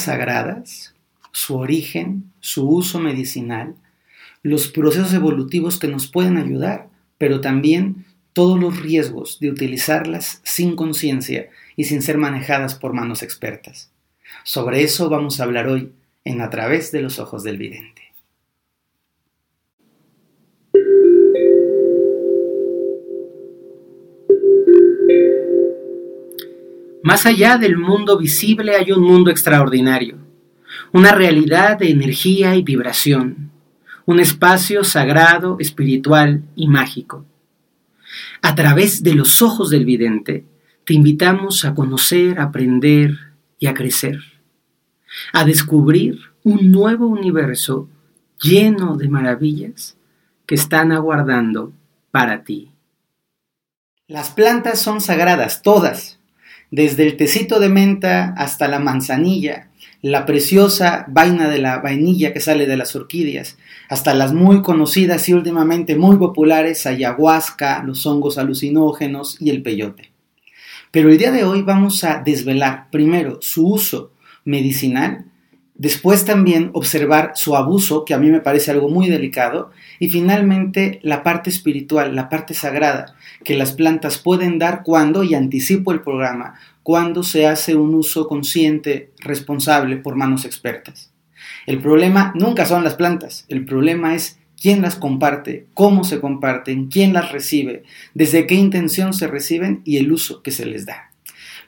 sagradas, 0.00 0.94
su 1.32 1.56
origen, 1.56 2.32
su 2.40 2.68
uso 2.68 2.98
medicinal, 2.98 3.74
los 4.42 4.68
procesos 4.68 5.12
evolutivos 5.12 5.78
que 5.78 5.88
nos 5.88 6.06
pueden 6.06 6.36
ayudar, 6.36 6.88
pero 7.18 7.40
también 7.40 8.06
todos 8.32 8.58
los 8.58 8.80
riesgos 8.80 9.38
de 9.40 9.50
utilizarlas 9.50 10.40
sin 10.44 10.76
conciencia 10.76 11.50
y 11.76 11.84
sin 11.84 12.02
ser 12.02 12.16
manejadas 12.16 12.74
por 12.74 12.92
manos 12.94 13.22
expertas. 13.22 13.90
Sobre 14.44 14.82
eso 14.82 15.08
vamos 15.08 15.38
a 15.38 15.44
hablar 15.44 15.68
hoy 15.68 15.92
en 16.24 16.40
A 16.40 16.50
través 16.50 16.92
de 16.92 17.02
los 17.02 17.18
ojos 17.18 17.42
del 17.42 17.58
vidente. 17.58 18.01
Más 27.12 27.26
allá 27.26 27.58
del 27.58 27.76
mundo 27.76 28.16
visible 28.16 28.74
hay 28.74 28.90
un 28.90 29.02
mundo 29.02 29.30
extraordinario, 29.30 30.16
una 30.94 31.12
realidad 31.12 31.78
de 31.78 31.90
energía 31.90 32.56
y 32.56 32.62
vibración, 32.62 33.50
un 34.06 34.18
espacio 34.18 34.82
sagrado, 34.82 35.58
espiritual 35.60 36.42
y 36.56 36.68
mágico. 36.68 37.26
A 38.40 38.54
través 38.54 39.02
de 39.02 39.12
los 39.12 39.42
ojos 39.42 39.68
del 39.68 39.84
vidente, 39.84 40.46
te 40.86 40.94
invitamos 40.94 41.66
a 41.66 41.74
conocer, 41.74 42.40
aprender 42.40 43.18
y 43.58 43.66
a 43.66 43.74
crecer, 43.74 44.18
a 45.34 45.44
descubrir 45.44 46.18
un 46.44 46.72
nuevo 46.72 47.08
universo 47.08 47.90
lleno 48.40 48.96
de 48.96 49.10
maravillas 49.10 49.98
que 50.46 50.54
están 50.54 50.92
aguardando 50.92 51.74
para 52.10 52.42
ti. 52.42 52.72
Las 54.08 54.30
plantas 54.30 54.80
son 54.80 55.02
sagradas, 55.02 55.60
todas, 55.60 56.18
desde 56.72 57.06
el 57.06 57.18
tecito 57.18 57.60
de 57.60 57.68
menta 57.68 58.34
hasta 58.36 58.66
la 58.66 58.78
manzanilla, 58.78 59.68
la 60.00 60.24
preciosa 60.24 61.04
vaina 61.06 61.50
de 61.50 61.58
la 61.58 61.78
vainilla 61.78 62.32
que 62.32 62.40
sale 62.40 62.66
de 62.66 62.78
las 62.78 62.96
orquídeas, 62.96 63.58
hasta 63.90 64.14
las 64.14 64.32
muy 64.32 64.62
conocidas 64.62 65.28
y 65.28 65.34
últimamente 65.34 65.96
muy 65.96 66.16
populares 66.16 66.86
ayahuasca, 66.86 67.82
los 67.84 68.06
hongos 68.06 68.38
alucinógenos 68.38 69.36
y 69.38 69.50
el 69.50 69.62
peyote. 69.62 70.12
Pero 70.90 71.10
el 71.10 71.18
día 71.18 71.30
de 71.30 71.44
hoy 71.44 71.60
vamos 71.60 72.04
a 72.04 72.22
desvelar 72.24 72.88
primero 72.90 73.38
su 73.42 73.68
uso 73.68 74.12
medicinal, 74.46 75.26
después 75.74 76.24
también 76.24 76.70
observar 76.72 77.32
su 77.34 77.54
abuso, 77.54 78.06
que 78.06 78.14
a 78.14 78.18
mí 78.18 78.30
me 78.30 78.40
parece 78.40 78.70
algo 78.70 78.88
muy 78.88 79.08
delicado, 79.10 79.72
y 80.02 80.08
finalmente 80.08 80.98
la 81.04 81.22
parte 81.22 81.48
espiritual, 81.48 82.16
la 82.16 82.28
parte 82.28 82.54
sagrada, 82.54 83.14
que 83.44 83.54
las 83.54 83.70
plantas 83.70 84.18
pueden 84.18 84.58
dar 84.58 84.82
cuando, 84.82 85.22
y 85.22 85.34
anticipo 85.34 85.92
el 85.92 86.00
programa, 86.00 86.58
cuando 86.82 87.22
se 87.22 87.46
hace 87.46 87.76
un 87.76 87.94
uso 87.94 88.26
consciente, 88.26 89.12
responsable 89.20 89.96
por 89.98 90.16
manos 90.16 90.44
expertas. 90.44 91.12
El 91.66 91.78
problema 91.78 92.32
nunca 92.34 92.66
son 92.66 92.82
las 92.82 92.94
plantas, 92.94 93.44
el 93.48 93.64
problema 93.64 94.16
es 94.16 94.40
quién 94.60 94.82
las 94.82 94.96
comparte, 94.96 95.66
cómo 95.72 96.02
se 96.02 96.18
comparten, 96.18 96.88
quién 96.88 97.12
las 97.12 97.30
recibe, 97.30 97.84
desde 98.12 98.48
qué 98.48 98.56
intención 98.56 99.12
se 99.12 99.28
reciben 99.28 99.82
y 99.84 99.98
el 99.98 100.10
uso 100.10 100.42
que 100.42 100.50
se 100.50 100.66
les 100.66 100.84
da. 100.84 101.12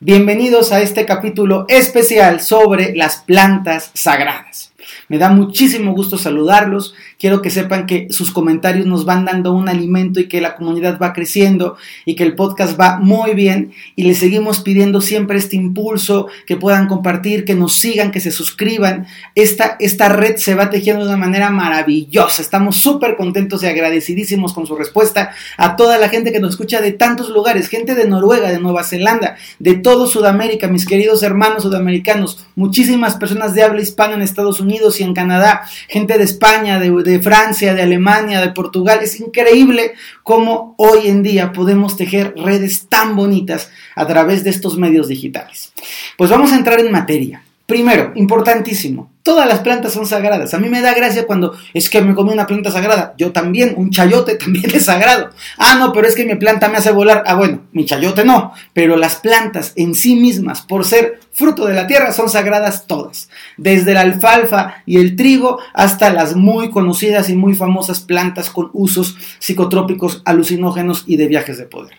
Bienvenidos 0.00 0.72
a 0.72 0.82
este 0.82 1.06
capítulo 1.06 1.66
especial 1.68 2.40
sobre 2.40 2.96
las 2.96 3.18
plantas 3.18 3.92
sagradas. 3.94 4.74
Me 5.08 5.18
da 5.18 5.30
muchísimo 5.30 5.92
gusto 5.92 6.18
saludarlos. 6.18 6.94
Quiero 7.24 7.40
que 7.40 7.48
sepan 7.48 7.86
que 7.86 8.08
sus 8.10 8.30
comentarios 8.30 8.84
nos 8.84 9.06
van 9.06 9.24
dando 9.24 9.54
un 9.54 9.70
alimento 9.70 10.20
y 10.20 10.28
que 10.28 10.42
la 10.42 10.56
comunidad 10.56 10.98
va 11.00 11.14
creciendo 11.14 11.78
y 12.04 12.16
que 12.16 12.22
el 12.22 12.34
podcast 12.34 12.78
va 12.78 12.98
muy 12.98 13.32
bien 13.32 13.72
y 13.96 14.02
les 14.02 14.18
seguimos 14.18 14.60
pidiendo 14.60 15.00
siempre 15.00 15.38
este 15.38 15.56
impulso, 15.56 16.26
que 16.46 16.58
puedan 16.58 16.86
compartir, 16.86 17.46
que 17.46 17.54
nos 17.54 17.72
sigan, 17.76 18.10
que 18.10 18.20
se 18.20 18.30
suscriban. 18.30 19.06
Esta, 19.34 19.78
esta 19.80 20.10
red 20.10 20.36
se 20.36 20.54
va 20.54 20.68
tejiendo 20.68 21.06
de 21.06 21.08
una 21.08 21.16
manera 21.16 21.48
maravillosa. 21.48 22.42
Estamos 22.42 22.76
súper 22.76 23.16
contentos 23.16 23.62
y 23.62 23.68
agradecidísimos 23.68 24.52
con 24.52 24.66
su 24.66 24.76
respuesta 24.76 25.30
a 25.56 25.76
toda 25.76 25.96
la 25.96 26.10
gente 26.10 26.30
que 26.30 26.40
nos 26.40 26.50
escucha 26.50 26.82
de 26.82 26.92
tantos 26.92 27.30
lugares, 27.30 27.68
gente 27.68 27.94
de 27.94 28.06
Noruega, 28.06 28.50
de 28.50 28.60
Nueva 28.60 28.84
Zelanda, 28.84 29.36
de 29.58 29.76
todo 29.76 30.06
Sudamérica, 30.06 30.68
mis 30.68 30.84
queridos 30.84 31.22
hermanos 31.22 31.62
sudamericanos, 31.62 32.44
muchísimas 32.54 33.16
personas 33.16 33.54
de 33.54 33.62
habla 33.62 33.80
hispana 33.80 34.12
en 34.12 34.20
Estados 34.20 34.60
Unidos 34.60 35.00
y 35.00 35.04
en 35.04 35.14
Canadá, 35.14 35.62
gente 35.88 36.18
de 36.18 36.24
España, 36.24 36.78
de 36.78 36.90
de 36.90 37.13
Francia, 37.20 37.74
de 37.74 37.82
Alemania, 37.82 38.40
de 38.40 38.52
Portugal. 38.52 39.00
Es 39.02 39.20
increíble 39.20 39.94
cómo 40.22 40.74
hoy 40.78 41.08
en 41.08 41.22
día 41.22 41.52
podemos 41.52 41.96
tejer 41.96 42.34
redes 42.36 42.86
tan 42.88 43.16
bonitas 43.16 43.70
a 43.94 44.06
través 44.06 44.44
de 44.44 44.50
estos 44.50 44.76
medios 44.76 45.08
digitales. 45.08 45.72
Pues 46.16 46.30
vamos 46.30 46.52
a 46.52 46.56
entrar 46.56 46.80
en 46.80 46.92
materia. 46.92 47.42
Primero, 47.66 48.12
importantísimo, 48.14 49.10
todas 49.22 49.48
las 49.48 49.60
plantas 49.60 49.94
son 49.94 50.04
sagradas. 50.04 50.52
A 50.52 50.58
mí 50.58 50.68
me 50.68 50.82
da 50.82 50.92
gracia 50.92 51.26
cuando 51.26 51.56
es 51.72 51.88
que 51.88 52.02
me 52.02 52.14
comí 52.14 52.30
una 52.30 52.46
planta 52.46 52.70
sagrada. 52.70 53.14
Yo 53.16 53.32
también, 53.32 53.72
un 53.78 53.90
chayote 53.90 54.34
también 54.36 54.70
es 54.74 54.84
sagrado. 54.84 55.30
Ah, 55.56 55.76
no, 55.78 55.90
pero 55.90 56.06
es 56.06 56.14
que 56.14 56.26
mi 56.26 56.34
planta 56.34 56.68
me 56.68 56.76
hace 56.76 56.92
volar. 56.92 57.24
Ah, 57.26 57.36
bueno, 57.36 57.62
mi 57.72 57.86
chayote 57.86 58.22
no. 58.22 58.52
Pero 58.74 58.98
las 58.98 59.16
plantas 59.16 59.72
en 59.76 59.94
sí 59.94 60.14
mismas, 60.14 60.60
por 60.60 60.84
ser 60.84 61.20
fruto 61.32 61.64
de 61.64 61.72
la 61.72 61.86
tierra, 61.86 62.12
son 62.12 62.28
sagradas 62.28 62.86
todas. 62.86 63.30
Desde 63.56 63.94
la 63.94 64.02
alfalfa 64.02 64.82
y 64.84 64.98
el 64.98 65.16
trigo 65.16 65.58
hasta 65.72 66.12
las 66.12 66.36
muy 66.36 66.70
conocidas 66.70 67.30
y 67.30 67.34
muy 67.34 67.54
famosas 67.54 68.00
plantas 68.00 68.50
con 68.50 68.68
usos 68.74 69.16
psicotrópicos, 69.38 70.20
alucinógenos 70.26 71.04
y 71.06 71.16
de 71.16 71.28
viajes 71.28 71.56
de 71.56 71.64
poder. 71.64 71.94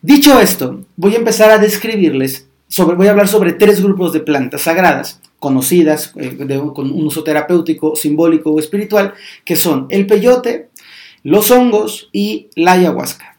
Dicho 0.00 0.40
esto, 0.40 0.86
voy 0.96 1.16
a 1.16 1.18
empezar 1.18 1.50
a 1.50 1.58
describirles 1.58 2.48
voy 2.96 3.06
a 3.06 3.10
hablar 3.10 3.28
sobre 3.28 3.52
tres 3.52 3.82
grupos 3.82 4.12
de 4.12 4.20
plantas 4.20 4.62
sagradas 4.62 5.20
conocidas 5.38 6.12
eh, 6.16 6.36
con 6.74 6.90
un 6.90 7.06
uso 7.06 7.22
terapéutico, 7.22 7.94
simbólico 7.94 8.50
o 8.50 8.58
espiritual, 8.58 9.14
que 9.44 9.56
son 9.56 9.86
el 9.90 10.06
peyote, 10.06 10.70
los 11.22 11.50
hongos 11.50 12.08
y 12.12 12.48
la 12.54 12.72
ayahuasca. 12.72 13.36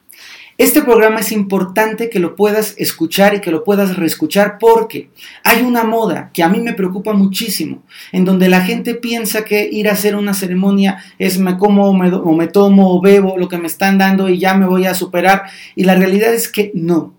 Este 0.57 0.81
programa 0.81 1.19
es 1.19 1.31
importante 1.31 2.09
que 2.09 2.19
lo 2.19 2.35
puedas 2.35 2.73
escuchar 2.77 3.35
y 3.35 3.41
que 3.41 3.51
lo 3.51 3.63
puedas 3.63 3.95
reescuchar 3.95 4.57
porque 4.59 5.09
hay 5.43 5.61
una 5.61 5.83
moda 5.83 6.31
que 6.33 6.41
a 6.41 6.49
mí 6.49 6.61
me 6.61 6.73
preocupa 6.73 7.13
muchísimo, 7.13 7.83
en 8.11 8.25
donde 8.25 8.49
la 8.49 8.61
gente 8.61 8.95
piensa 8.95 9.43
que 9.45 9.69
ir 9.71 9.87
a 9.87 9.91
hacer 9.91 10.15
una 10.15 10.33
ceremonia 10.33 10.97
es 11.19 11.37
me 11.37 11.57
como 11.57 11.87
o 11.87 11.93
me, 11.93 12.11
o 12.11 12.33
me 12.33 12.47
tomo 12.47 12.95
o 12.95 13.01
bebo 13.01 13.37
lo 13.37 13.47
que 13.49 13.59
me 13.59 13.67
están 13.67 13.99
dando 13.99 14.29
y 14.29 14.39
ya 14.39 14.55
me 14.55 14.65
voy 14.65 14.87
a 14.87 14.95
superar. 14.95 15.43
Y 15.75 15.83
la 15.83 15.93
realidad 15.93 16.33
es 16.33 16.47
que 16.47 16.71
no 16.73 17.16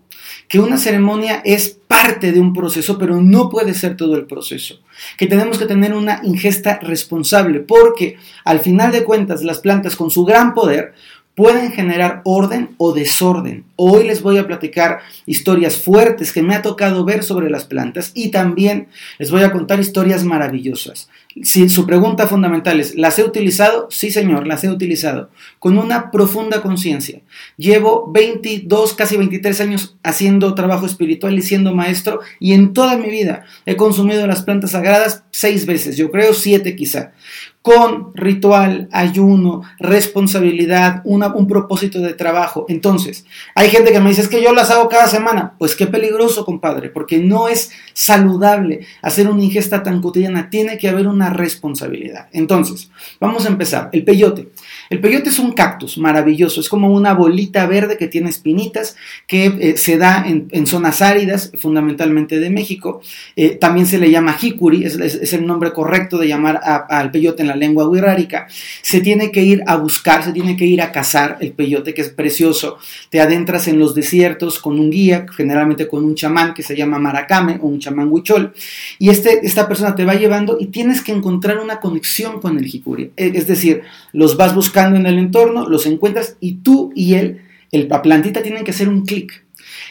que 0.49 0.59
una 0.59 0.77
ceremonia 0.77 1.41
es 1.45 1.77
parte 1.87 2.31
de 2.31 2.39
un 2.39 2.53
proceso, 2.53 2.97
pero 2.97 3.21
no 3.21 3.49
puede 3.49 3.75
ser 3.75 3.95
todo 3.95 4.15
el 4.15 4.25
proceso. 4.25 4.81
Que 5.15 5.27
tenemos 5.27 5.59
que 5.59 5.67
tener 5.67 5.93
una 5.93 6.21
ingesta 6.23 6.79
responsable, 6.81 7.59
porque 7.59 8.17
al 8.43 8.59
final 8.59 8.91
de 8.91 9.03
cuentas 9.03 9.43
las 9.43 9.59
plantas 9.59 9.95
con 9.95 10.09
su 10.09 10.25
gran 10.25 10.55
poder 10.55 10.95
pueden 11.35 11.71
generar 11.71 12.21
orden 12.25 12.71
o 12.77 12.93
desorden. 12.93 13.63
Hoy 13.77 14.05
les 14.05 14.21
voy 14.21 14.39
a 14.39 14.47
platicar 14.47 14.99
historias 15.25 15.77
fuertes 15.77 16.33
que 16.33 16.41
me 16.41 16.53
ha 16.53 16.61
tocado 16.61 17.05
ver 17.05 17.23
sobre 17.23 17.49
las 17.49 17.63
plantas 17.63 18.11
y 18.13 18.29
también 18.29 18.87
les 19.19 19.31
voy 19.31 19.43
a 19.43 19.51
contar 19.53 19.79
historias 19.79 20.25
maravillosas. 20.25 21.09
Si 21.43 21.69
su 21.69 21.85
pregunta 21.85 22.27
fundamental 22.27 22.79
es, 22.79 22.95
¿las 22.95 23.17
he 23.19 23.23
utilizado? 23.23 23.87
Sí, 23.89 24.11
señor, 24.11 24.47
las 24.47 24.63
he 24.63 24.69
utilizado 24.69 25.29
con 25.59 25.77
una 25.77 26.11
profunda 26.11 26.61
conciencia. 26.61 27.21
Llevo 27.57 28.11
22, 28.11 28.93
casi 28.93 29.17
23 29.17 29.61
años 29.61 29.97
haciendo 30.03 30.55
trabajo 30.55 30.85
espiritual 30.85 31.37
y 31.37 31.41
siendo 31.41 31.73
maestro 31.73 32.21
y 32.39 32.53
en 32.53 32.73
toda 32.73 32.97
mi 32.97 33.09
vida 33.09 33.45
he 33.65 33.75
consumido 33.75 34.25
las 34.27 34.43
plantas 34.43 34.71
sagradas 34.71 35.23
seis 35.31 35.65
veces, 35.65 35.97
yo 35.97 36.11
creo 36.11 36.33
siete 36.33 36.75
quizá 36.75 37.13
con 37.61 38.15
ritual, 38.15 38.87
ayuno, 38.91 39.63
responsabilidad, 39.79 41.01
un 41.03 41.47
propósito 41.47 41.99
de 41.99 42.13
trabajo. 42.13 42.65
Entonces, 42.69 43.25
hay 43.53 43.69
gente 43.69 43.91
que 43.91 43.99
me 43.99 44.09
dice, 44.09 44.21
es 44.21 44.29
que 44.29 44.41
yo 44.41 44.53
las 44.53 44.71
hago 44.71 44.87
cada 44.87 45.07
semana. 45.07 45.55
Pues 45.59 45.75
qué 45.75 45.85
peligroso, 45.85 46.45
compadre, 46.45 46.89
porque 46.89 47.19
no 47.19 47.49
es 47.49 47.71
saludable 47.93 48.87
hacer 49.01 49.29
una 49.29 49.43
ingesta 49.43 49.83
tan 49.83 50.01
cotidiana. 50.01 50.49
Tiene 50.49 50.77
que 50.77 50.87
haber 50.87 51.07
una 51.07 51.28
responsabilidad. 51.29 52.27
Entonces, 52.33 52.89
vamos 53.19 53.45
a 53.45 53.49
empezar. 53.49 53.89
El 53.91 54.03
peyote. 54.03 54.49
El 54.89 54.99
peyote 54.99 55.29
es 55.29 55.39
un 55.39 55.51
cactus 55.51 55.97
maravilloso, 55.97 56.61
es 56.61 56.69
como 56.69 56.91
una 56.91 57.13
bolita 57.13 57.67
verde 57.67 57.97
que 57.97 58.07
tiene 58.07 58.29
espinitas, 58.29 58.95
que 59.27 59.45
eh, 59.45 59.77
se 59.77 59.97
da 59.97 60.25
en, 60.27 60.67
zonas 60.67 61.01
áridas, 61.01 61.51
fundamentalmente 61.59 62.39
de 62.39 62.49
México. 62.49 63.01
Eh, 63.35 63.55
también 63.55 63.85
se 63.85 63.99
le 63.99 64.09
llama 64.09 64.33
jicuri, 64.33 64.85
es, 64.85 65.33
el 65.33 65.45
nombre 65.45 65.71
correcto 65.73 66.17
de 66.17 66.27
llamar 66.27 66.59
al 66.63 67.11
peyote 67.11 67.43
en 67.43 67.47
la 67.47 67.55
lengua 67.55 67.87
wixárika. 67.87 68.47
Se 68.81 69.01
tiene 69.01 69.31
que 69.31 69.43
ir 69.43 69.63
a 69.67 69.75
buscar, 69.77 70.23
se 70.23 70.33
tiene 70.33 70.57
que 70.57 70.65
ir 70.65 70.81
a 70.81 70.91
cazar 70.91 71.37
el 71.39 71.51
peyote, 71.51 71.93
que 71.93 72.01
es 72.01 72.09
precioso. 72.09 72.77
Te 73.09 73.21
adentras 73.21 73.67
en 73.67 73.79
los 73.79 73.93
desiertos 73.93 74.59
con 74.59 74.79
un 74.79 74.89
guía, 74.89 75.25
generalmente 75.35 75.87
con 75.87 76.03
un 76.03 76.15
chamán 76.15 76.53
que 76.53 76.63
se 76.63 76.75
llama 76.75 76.99
maracame 76.99 77.59
o 77.61 77.67
un 77.67 77.79
chamán 77.79 78.09
huichol, 78.11 78.53
y 78.97 79.09
este, 79.09 79.45
esta 79.45 79.67
persona 79.67 79.95
te 79.95 80.05
va 80.05 80.15
llevando 80.15 80.57
y 80.59 80.67
tienes 80.67 81.01
que 81.01 81.11
encontrar 81.19 81.59
una 81.59 81.79
conexión 81.79 82.41
con 82.41 82.57
el 82.57 82.65
jicuri. 82.65 83.11
E, 83.15 83.31
es 83.35 83.47
decir, 83.47 83.83
los 84.11 84.35
vas 84.37 84.55
buscando 84.55 84.97
en 84.97 85.05
el 85.05 85.19
entorno, 85.19 85.67
los 85.67 85.85
encuentras 85.85 86.35
y 86.39 86.55
tú 86.55 86.91
y 86.95 87.13
él, 87.13 87.41
el, 87.71 87.87
la 87.87 88.01
plantita 88.01 88.41
tienen 88.41 88.63
que 88.63 88.71
hacer 88.71 88.89
un 88.89 89.05
clic. 89.05 89.43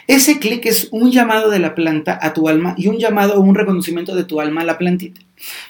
Ese 0.06 0.38
clic 0.38 0.64
es 0.66 0.88
un 0.90 1.10
llamado 1.10 1.50
de 1.50 1.58
la 1.58 1.74
planta 1.74 2.18
a 2.20 2.32
tu 2.32 2.48
alma 2.48 2.74
y 2.76 2.88
un 2.88 2.98
llamado 2.98 3.34
o 3.34 3.40
un 3.40 3.54
reconocimiento 3.54 4.14
de 4.14 4.24
tu 4.24 4.40
alma 4.40 4.62
a 4.62 4.64
la 4.64 4.78
plantita. 4.78 5.20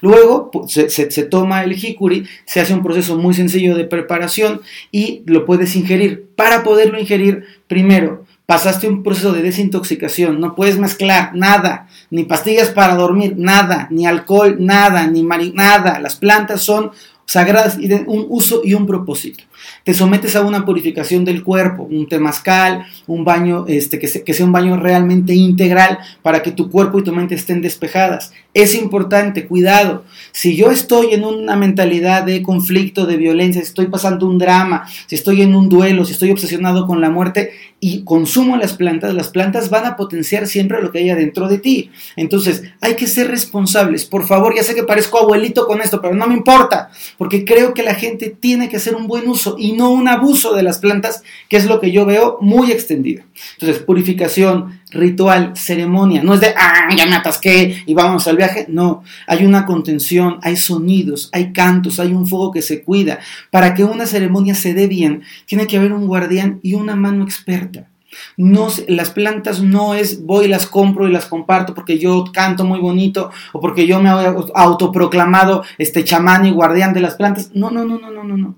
Luego 0.01 0.51
se, 0.67 1.25
toma 1.25 1.65
el 1.65 1.75
jicuri, 1.75 2.25
se 2.47 2.61
hace 2.61 2.73
un 2.73 2.83
proceso 2.83 3.19
muy 3.19 3.35
sencillo 3.35 3.77
de 3.77 3.85
preparación 3.85 4.61
y 4.91 5.23
lo 5.27 5.45
puedes 5.45 5.77
ingerir. 5.77 6.29
Para 6.37 6.63
poderlo 6.63 6.99
ingerir, 6.99 7.45
primero 7.67 8.25
pasaste 8.49 8.89
un 8.89 9.03
proceso 9.03 9.35
de 9.35 9.43
desintoxicación, 9.43 10.41
no 10.41 10.55
puedes 10.55 10.79
mezclar 10.79 11.35
nada, 11.35 11.87
ni 12.09 12.25
pastillas 12.25 12.71
para 12.71 12.95
dormir, 12.95 13.35
nada, 13.37 13.89
ni 13.91 14.07
alcohol, 14.07 14.57
nada, 14.59 15.07
ni 15.07 15.23
nada. 15.23 16.01
Las 16.01 16.17
plantas 16.17 16.63
son 16.63 16.93
sagradas 17.27 17.77
y 17.79 17.89
de 17.89 18.05
un 18.07 18.25
uso 18.31 18.63
y 18.65 18.73
un 18.73 18.87
propósito. 18.87 19.45
Te 19.85 19.95
sometes 19.95 20.37
a 20.37 20.43
una 20.43 20.65
purificación 20.65 21.25
del 21.25 21.43
cuerpo, 21.43 21.85
un 21.91 22.09
temazcal, 22.09 22.87
un 23.07 23.25
baño 23.25 23.65
este, 23.69 23.99
que, 23.99 24.25
que 24.25 24.35
sea 24.35 24.47
un 24.47 24.53
baño 24.53 24.77
realmente 24.77 25.35
integral 25.35 25.99
para 26.23 26.43
que 26.43 26.53
tu 26.53 26.71
cuerpo 26.71 26.99
y 26.99 27.05
tu 27.05 27.13
mente 27.13 27.35
estén 27.35 27.63
despejadas. 27.63 28.33
Es 28.55 28.75
importante, 28.75 29.47
cuidado. 29.47 30.05
Si 30.33 30.57
yo 30.57 30.71
estoy 30.71 31.15
en 31.15 31.25
una 31.25 31.55
mentalidad 31.55 32.25
de 32.25 32.43
conflicto, 32.43 33.07
de 33.07 33.17
violencia, 33.17 33.61
si 33.61 33.69
estoy 33.69 33.87
pasando 33.87 34.27
un 34.27 34.39
drama, 34.39 34.89
si 35.07 35.15
estoy 35.15 35.43
en 35.43 35.55
un 35.55 35.69
duelo, 35.69 36.05
si 36.05 36.13
estoy 36.13 36.31
obsesionado 36.31 36.87
con 36.87 37.01
la 37.01 37.11
muerte 37.11 37.53
y 37.81 38.03
consumo 38.03 38.57
las 38.57 38.75
plantas, 38.75 39.15
las 39.15 39.29
plantas 39.29 39.71
van 39.71 39.87
a 39.87 39.97
potenciar 39.97 40.47
siempre 40.47 40.83
lo 40.83 40.91
que 40.91 40.99
hay 40.99 41.11
adentro 41.11 41.49
de 41.49 41.59
ti. 41.59 41.91
Entonces, 42.17 42.65
hay 42.81 42.97
que 42.97 43.07
ser 43.07 43.29
responsables. 43.29 44.05
Por 44.05 44.27
favor, 44.27 44.55
ya 44.57 44.65
sé 44.65 44.75
que 44.75 44.83
parezco 44.83 45.19
abuelito 45.19 45.67
con 45.67 45.81
esto, 45.81 46.01
pero 46.01 46.15
no 46.15 46.27
me 46.27 46.35
importa, 46.35 46.91
porque 47.17 47.45
creo 47.45 47.75
que 47.75 47.83
la 47.83 47.95
gente 47.95 48.35
tiene 48.41 48.69
que 48.69 48.79
hacer 48.79 48.95
un 48.95 49.07
buen 49.07 49.29
uso 49.29 49.48
y 49.59 49.73
no 49.73 49.91
un 49.91 50.09
abuso 50.09 50.55
de 50.55 50.63
las 50.63 50.79
plantas, 50.79 51.23
que 51.49 51.57
es 51.57 51.67
lo 51.67 51.81
que 51.81 51.93
yo 51.93 52.05
veo 52.05 52.39
muy 52.41 52.73
extendido. 52.73 53.25
Entonces, 53.55 53.83
purificación, 53.83 54.81
ritual, 54.91 55.53
ceremonia, 55.57 56.23
no 56.23 56.35
es 56.35 56.41
de, 56.41 56.55
ah, 56.57 56.89
ya 56.97 57.07
me 57.07 57.17
atasqué 57.17 57.83
y 57.87 57.95
vamos 57.95 58.27
al 58.27 58.37
viaje, 58.37 58.67
no, 58.69 59.03
hay 59.27 59.45
una 59.45 59.65
contención, 59.67 60.39
hay 60.43 60.57
sonidos, 60.57 61.29
hay 61.33 61.53
cantos, 61.53 62.01
hay 62.01 62.13
un 62.13 62.27
fuego 62.27 62.51
que 62.51 62.63
se 62.63 62.83
cuida. 62.83 63.21
Para 63.51 63.75
que 63.75 63.85
una 63.85 64.07
ceremonia 64.07 64.55
se 64.55 64.75
dé 64.75 64.87
bien, 64.87 65.23
tiene 65.47 65.67
que 65.67 65.77
haber 65.77 65.93
un 65.93 66.07
guardián 66.07 66.61
y 66.63 66.75
una 66.75 66.97
mano 66.97 67.25
experta. 67.25 67.89
No, 68.37 68.69
las 68.87 69.11
plantas 69.11 69.63
no 69.63 69.95
es 69.95 70.25
voy 70.25 70.49
las 70.49 70.67
compro 70.67 71.07
y 71.07 71.13
las 71.13 71.27
comparto 71.27 71.75
porque 71.75 71.99
yo 71.99 72.25
canto 72.33 72.65
muy 72.65 72.81
bonito 72.81 73.31
o 73.53 73.61
porque 73.61 73.87
yo 73.87 74.01
me 74.01 74.09
he 74.09 74.35
autoproclamado 74.55 75.63
este 75.77 76.05
chamán 76.05 76.47
y 76.47 76.51
guardián 76.51 76.95
de 76.95 77.01
las 77.01 77.17
plantas. 77.17 77.51
No, 77.55 77.71
no, 77.71 77.85
no, 77.85 77.99
no, 77.99 78.11
no, 78.11 78.25
no, 78.25 78.37
no. 78.37 78.57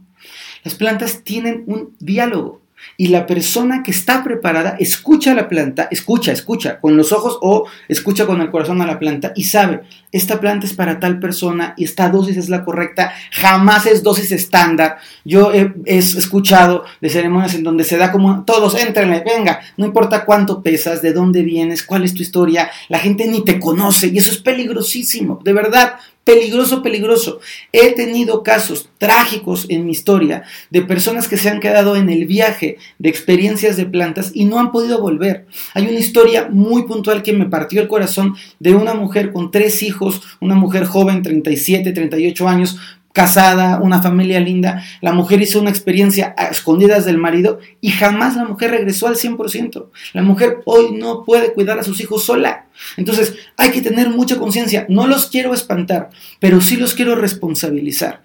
Las 0.65 0.75
plantas 0.75 1.23
tienen 1.25 1.65
un 1.67 1.95
diálogo 1.99 2.61
y 2.97 3.09
la 3.09 3.27
persona 3.27 3.83
que 3.83 3.91
está 3.91 4.23
preparada 4.25 4.77
escucha 4.79 5.33
a 5.33 5.35
la 5.35 5.49
planta, 5.49 5.89
escucha, 5.91 6.33
escucha 6.33 6.81
con 6.81 6.97
los 6.97 7.13
ojos 7.13 7.39
o 7.41 7.67
escucha 7.89 8.27
con 8.27 8.41
el 8.41 8.51
corazón 8.51 8.83
a 8.83 8.87
la 8.87 8.99
planta 8.99 9.33
y 9.35 9.45
sabe, 9.45 9.83
esta 10.13 10.41
planta 10.41 10.67
es 10.67 10.75
para 10.75 10.99
tal 10.99 11.19
persona 11.19 11.75
y 11.77 11.85
esta 11.85 12.09
dosis 12.09 12.37
es 12.37 12.49
la 12.49 12.65
correcta, 12.65 13.13
jamás 13.33 13.87
es 13.87 14.03
dosis 14.03 14.33
estándar. 14.33 14.99
Yo 15.25 15.53
he, 15.53 15.73
escuchado 15.87 16.85
de 17.01 17.11
ceremonias 17.11 17.55
en 17.55 17.65
donde 17.65 17.85
se 17.85 17.97
da 17.97 18.11
como, 18.11 18.45
todos, 18.45 18.75
entrenle, 18.75 19.23
venga, 19.25 19.61
no 19.77 19.87
importa 19.87 20.25
cuánto 20.25 20.63
pesas, 20.63 21.03
de 21.03 21.13
dónde 21.13 21.43
vienes, 21.43 21.83
cuál 21.83 22.05
es 22.05 22.15
tu 22.15 22.23
historia, 22.23 22.71
la 22.89 22.99
gente 22.99 23.27
ni 23.29 23.45
te 23.45 23.61
conoce 23.61 24.09
y 24.09 24.19
eso 24.19 24.31
es 24.31 24.39
peligrosísimo, 24.39 25.41
de 25.45 25.53
verdad, 25.53 25.95
peligroso, 26.25 26.83
peligroso. 26.83 27.41
He 27.73 27.93
tenido 27.93 28.43
casos 28.43 28.89
trágicos 28.99 29.67
en 29.69 29.85
mi 29.85 29.93
historia 29.93 30.45
de 30.71 30.83
personas 30.83 31.29
que 31.29 31.37
se 31.37 31.49
han 31.49 31.61
quedado 31.61 31.97
en 31.97 32.09
el 32.11 32.27
viaje 32.27 32.77
de 32.99 33.09
experiencias 33.09 33.77
de 33.77 33.87
plantas 33.87 34.33
y 34.35 34.45
no 34.45 34.59
han 34.59 34.71
podido 34.71 35.01
volver. 35.01 35.47
Hay 35.75 35.85
una 35.85 35.99
historia 35.99 36.49
muy 36.51 36.85
puntual 36.85 37.23
que 37.23 37.33
me 37.33 37.47
partió 37.47 37.81
el 37.81 37.89
corazón 37.89 38.37
de 38.59 38.75
una 38.75 38.95
mujer 38.95 39.33
con 39.33 39.51
tres 39.51 39.83
hijos, 39.83 40.23
una 40.41 40.55
mujer 40.55 40.85
joven, 40.85 41.23
37, 41.23 41.93
38 41.93 42.49
años, 42.49 42.79
casada, 43.13 43.81
una 43.81 44.03
familia 44.03 44.41
linda, 44.41 44.85
la 45.01 45.13
mujer 45.13 45.43
hizo 45.43 45.61
una 45.61 45.71
experiencia 45.71 46.35
a 46.37 46.47
escondidas 46.47 47.05
del 47.05 47.19
marido 47.19 47.59
y 47.81 47.91
jamás 47.91 48.37
la 48.37 48.45
mujer 48.45 48.71
regresó 48.71 49.09
al 49.09 49.17
100%. 49.17 49.87
La 50.13 50.23
mujer 50.23 50.61
hoy 50.65 50.93
no 50.93 51.25
puede 51.25 51.53
cuidar 51.53 51.79
a 51.79 51.83
sus 51.83 52.01
hijos 52.01 52.25
sola. 52.25 52.67
Entonces 52.97 53.35
hay 53.57 53.71
que 53.71 53.83
tener 53.83 54.11
mucha 54.11 54.39
conciencia. 54.39 54.87
No 54.89 55.07
los 55.07 55.27
quiero 55.27 55.55
espantar, 55.55 56.11
pero 56.39 56.61
sí 56.61 56.77
los 56.77 56.95
quiero 56.95 57.17
responsabilizar. 57.17 58.23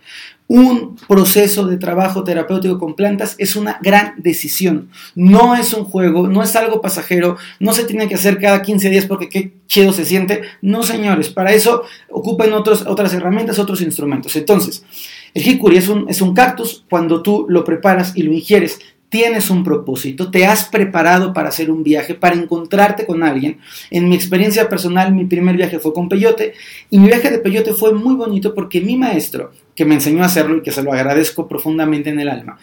Un 0.47 0.95
proceso 1.07 1.65
de 1.65 1.77
trabajo 1.77 2.23
terapéutico 2.23 2.77
con 2.77 2.93
plantas 2.93 3.35
es 3.39 3.55
una 3.55 3.79
gran 3.81 4.13
decisión. 4.17 4.89
No 5.15 5.55
es 5.55 5.73
un 5.73 5.85
juego, 5.85 6.27
no 6.27 6.43
es 6.43 6.55
algo 6.55 6.81
pasajero, 6.81 7.37
no 7.59 7.73
se 7.73 7.85
tiene 7.85 8.07
que 8.07 8.15
hacer 8.15 8.39
cada 8.39 8.61
15 8.61 8.89
días 8.89 9.05
porque 9.05 9.29
qué 9.29 9.53
chido 9.65 9.91
se 9.91 10.05
siente. 10.05 10.43
No, 10.61 10.83
señores, 10.83 11.29
para 11.29 11.53
eso 11.53 11.83
ocupen 12.09 12.53
otras 12.53 13.13
herramientas, 13.13 13.57
otros 13.57 13.81
instrumentos. 13.81 14.35
Entonces, 14.35 14.83
el 15.35 15.45
hikuri 15.45 15.77
es 15.77 15.89
un, 15.89 16.09
es 16.09 16.21
un 16.21 16.33
cactus, 16.33 16.85
cuando 16.89 17.21
tú 17.21 17.45
lo 17.49 17.65
preparas 17.65 18.13
y 18.15 18.23
lo 18.23 18.31
ingieres, 18.31 18.79
tienes 19.09 19.49
un 19.49 19.63
propósito, 19.63 20.31
te 20.31 20.45
has 20.45 20.65
preparado 20.65 21.33
para 21.33 21.49
hacer 21.49 21.71
un 21.71 21.83
viaje, 21.83 22.15
para 22.15 22.35
encontrarte 22.35 23.05
con 23.05 23.23
alguien. 23.23 23.59
En 23.89 24.09
mi 24.09 24.15
experiencia 24.15 24.67
personal, 24.67 25.13
mi 25.13 25.25
primer 25.25 25.55
viaje 25.55 25.79
fue 25.79 25.93
con 25.93 26.09
Peyote 26.09 26.53
y 26.89 26.99
mi 26.99 27.07
viaje 27.07 27.29
de 27.29 27.39
Peyote 27.39 27.73
fue 27.73 27.93
muy 27.93 28.15
bonito 28.15 28.53
porque 28.53 28.81
mi 28.81 28.97
maestro, 28.97 29.51
que 29.75 29.85
me 29.85 29.95
enseñó 29.95 30.23
a 30.23 30.27
hacerlo 30.27 30.57
y 30.57 30.63
que 30.63 30.71
se 30.71 30.83
lo 30.83 30.91
agradezco 30.91 31.47
profundamente 31.47 32.09
en 32.09 32.19
el 32.19 32.29
alma, 32.29 32.57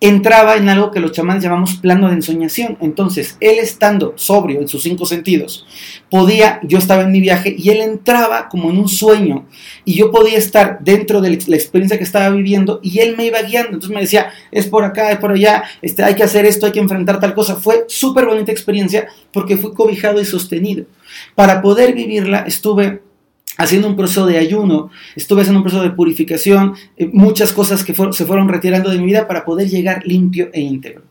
entraba 0.00 0.56
en 0.56 0.68
algo 0.68 0.92
que 0.92 1.00
los 1.00 1.12
chamanes 1.12 1.42
llamamos 1.42 1.74
plano 1.74 2.08
de 2.08 2.14
ensoñación. 2.14 2.78
Entonces, 2.80 3.36
él 3.40 3.58
estando 3.58 4.12
sobrio 4.16 4.60
en 4.60 4.68
sus 4.68 4.82
cinco 4.82 5.06
sentidos, 5.06 5.66
podía, 6.10 6.60
yo 6.62 6.78
estaba 6.78 7.02
en 7.02 7.12
mi 7.12 7.20
viaje 7.20 7.54
y 7.58 7.70
él 7.70 7.80
entraba 7.80 8.48
como 8.48 8.70
en 8.70 8.78
un 8.78 8.88
sueño 8.88 9.46
y 9.84 9.94
yo 9.94 10.10
podía 10.10 10.38
estar 10.38 10.78
dentro 10.80 11.20
de 11.20 11.30
la 11.30 11.56
experiencia 11.56 11.98
que 11.98 12.04
estaba 12.04 12.30
viviendo 12.30 12.78
y 12.82 13.00
él 13.00 13.16
me 13.16 13.26
iba 13.26 13.42
guiando. 13.42 13.70
Entonces 13.70 13.94
me 13.94 14.00
decía, 14.00 14.30
es 14.52 14.66
por 14.66 14.84
acá, 14.84 15.10
es 15.10 15.18
por 15.18 15.32
allá, 15.32 15.64
este, 15.82 16.04
hay 16.04 16.14
que 16.14 16.22
hacer 16.22 16.46
esto, 16.46 16.66
hay 16.66 16.72
que 16.72 16.80
enfrentar 16.80 17.18
tal 17.18 17.34
cosa. 17.34 17.56
Fue 17.56 17.84
súper 17.88 18.26
bonita 18.26 18.52
experiencia 18.52 19.08
porque 19.32 19.56
fui 19.56 19.72
cobijado 19.72 20.20
y 20.20 20.24
sostenido. 20.24 20.84
Para 21.34 21.60
poder 21.60 21.94
vivirla 21.94 22.44
estuve 22.46 23.02
haciendo 23.58 23.88
un 23.88 23.96
proceso 23.96 24.24
de 24.24 24.38
ayuno, 24.38 24.90
estuve 25.14 25.42
haciendo 25.42 25.58
un 25.58 25.64
proceso 25.64 25.82
de 25.82 25.90
purificación, 25.90 26.74
eh, 26.96 27.10
muchas 27.12 27.52
cosas 27.52 27.84
que 27.84 27.94
se 27.94 28.24
fueron 28.24 28.48
retirando 28.48 28.88
de 28.88 28.98
mi 28.98 29.06
vida 29.06 29.28
para 29.28 29.44
poder 29.44 29.68
llegar 29.68 30.06
limpio 30.06 30.48
e 30.54 30.60
íntegro. 30.60 31.02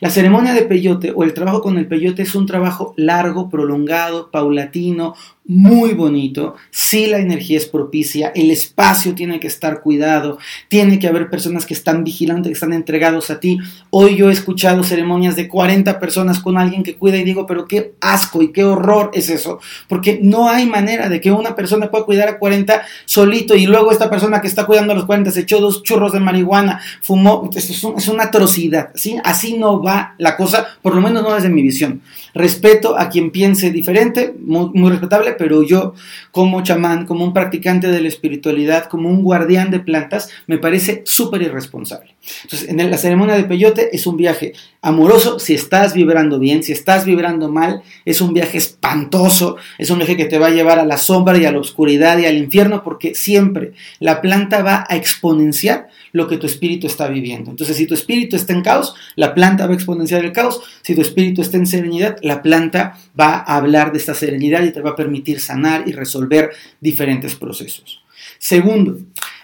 La 0.00 0.10
ceremonia 0.10 0.52
de 0.52 0.62
peyote 0.62 1.12
o 1.14 1.22
el 1.24 1.32
trabajo 1.32 1.62
con 1.62 1.78
el 1.78 1.86
peyote 1.86 2.22
es 2.22 2.34
un 2.34 2.46
trabajo 2.46 2.92
largo, 2.96 3.48
prolongado, 3.48 4.30
paulatino, 4.30 5.14
muy 5.46 5.92
bonito, 5.92 6.54
si 6.70 7.06
la 7.06 7.18
energía 7.18 7.58
es 7.58 7.66
propicia, 7.66 8.32
el 8.34 8.50
espacio 8.50 9.14
tiene 9.14 9.40
que 9.40 9.46
estar 9.46 9.82
cuidado, 9.82 10.38
tiene 10.68 10.98
que 10.98 11.06
haber 11.06 11.28
personas 11.28 11.66
que 11.66 11.74
están 11.74 12.02
vigilando, 12.02 12.48
que 12.48 12.54
están 12.54 12.72
entregados 12.72 13.30
a 13.30 13.40
ti. 13.40 13.58
Hoy 13.90 14.16
yo 14.16 14.30
he 14.30 14.32
escuchado 14.32 14.82
ceremonias 14.84 15.36
de 15.36 15.46
40 15.46 16.00
personas 16.00 16.40
con 16.40 16.56
alguien 16.56 16.82
que 16.82 16.96
cuida 16.96 17.18
y 17.18 17.24
digo, 17.24 17.44
pero 17.44 17.66
qué 17.66 17.92
asco 18.00 18.40
y 18.40 18.52
qué 18.52 18.64
horror 18.64 19.10
es 19.12 19.28
eso, 19.28 19.60
porque 19.86 20.18
no 20.22 20.48
hay 20.48 20.64
manera 20.64 21.10
de 21.10 21.20
que 21.20 21.30
una 21.30 21.54
persona 21.54 21.90
pueda 21.90 22.06
cuidar 22.06 22.28
a 22.28 22.38
40 22.38 22.82
solito 23.04 23.54
y 23.54 23.66
luego 23.66 23.92
esta 23.92 24.08
persona 24.08 24.40
que 24.40 24.48
está 24.48 24.64
cuidando 24.64 24.94
a 24.94 24.96
los 24.96 25.04
40 25.04 25.30
se 25.30 25.40
echó 25.40 25.60
dos 25.60 25.82
churros 25.82 26.14
de 26.14 26.20
marihuana, 26.20 26.80
fumó, 27.02 27.50
es, 27.54 27.68
es 27.68 28.08
una 28.08 28.24
atrocidad, 28.24 28.92
¿sí? 28.94 29.18
así 29.22 29.58
no 29.58 29.82
va 29.82 30.14
la 30.16 30.38
cosa, 30.38 30.66
por 30.80 30.94
lo 30.94 31.02
menos 31.02 31.22
no 31.22 31.34
desde 31.34 31.50
mi 31.50 31.60
visión. 31.60 32.00
Respeto 32.32 32.98
a 32.98 33.10
quien 33.10 33.30
piense 33.30 33.70
diferente, 33.70 34.34
muy 34.38 34.90
respetable, 34.90 35.33
pero 35.36 35.62
yo 35.62 35.94
como 36.30 36.62
chamán, 36.62 37.06
como 37.06 37.24
un 37.24 37.32
practicante 37.32 37.88
de 37.88 38.00
la 38.00 38.08
espiritualidad, 38.08 38.86
como 38.86 39.08
un 39.08 39.22
guardián 39.22 39.70
de 39.70 39.80
plantas, 39.80 40.30
me 40.46 40.58
parece 40.58 41.02
súper 41.04 41.42
irresponsable. 41.42 42.14
Entonces, 42.44 42.68
en 42.68 42.90
la 42.90 42.96
ceremonia 42.96 43.34
de 43.36 43.44
peyote 43.44 43.94
es 43.94 44.06
un 44.06 44.16
viaje 44.16 44.54
amoroso 44.80 45.38
si 45.38 45.54
estás 45.54 45.94
vibrando 45.94 46.38
bien, 46.38 46.62
si 46.62 46.72
estás 46.72 47.04
vibrando 47.04 47.50
mal, 47.50 47.82
es 48.04 48.20
un 48.20 48.32
viaje 48.32 48.58
espantoso, 48.58 49.56
es 49.78 49.90
un 49.90 49.98
viaje 49.98 50.16
que 50.16 50.26
te 50.26 50.38
va 50.38 50.48
a 50.48 50.50
llevar 50.50 50.78
a 50.78 50.84
la 50.84 50.96
sombra 50.96 51.36
y 51.38 51.44
a 51.44 51.52
la 51.52 51.58
oscuridad 51.58 52.18
y 52.18 52.26
al 52.26 52.38
infierno, 52.38 52.82
porque 52.82 53.14
siempre 53.14 53.72
la 54.00 54.20
planta 54.20 54.62
va 54.62 54.86
a 54.88 54.96
exponenciar 54.96 55.88
lo 56.14 56.28
que 56.28 56.38
tu 56.38 56.46
espíritu 56.46 56.86
está 56.86 57.08
viviendo. 57.08 57.50
Entonces, 57.50 57.76
si 57.76 57.86
tu 57.86 57.94
espíritu 57.94 58.36
está 58.36 58.52
en 58.52 58.62
caos, 58.62 58.94
la 59.16 59.34
planta 59.34 59.66
va 59.66 59.72
a 59.72 59.74
exponenciar 59.74 60.24
el 60.24 60.32
caos. 60.32 60.62
Si 60.80 60.94
tu 60.94 61.02
espíritu 61.02 61.42
está 61.42 61.56
en 61.56 61.66
serenidad, 61.66 62.16
la 62.22 62.40
planta 62.40 62.96
va 63.18 63.38
a 63.38 63.56
hablar 63.56 63.90
de 63.90 63.98
esta 63.98 64.14
serenidad 64.14 64.62
y 64.62 64.70
te 64.70 64.80
va 64.80 64.90
a 64.90 64.96
permitir 64.96 65.40
sanar 65.40 65.82
y 65.88 65.92
resolver 65.92 66.50
diferentes 66.80 67.34
procesos. 67.34 68.00
Segundo, 68.38 68.96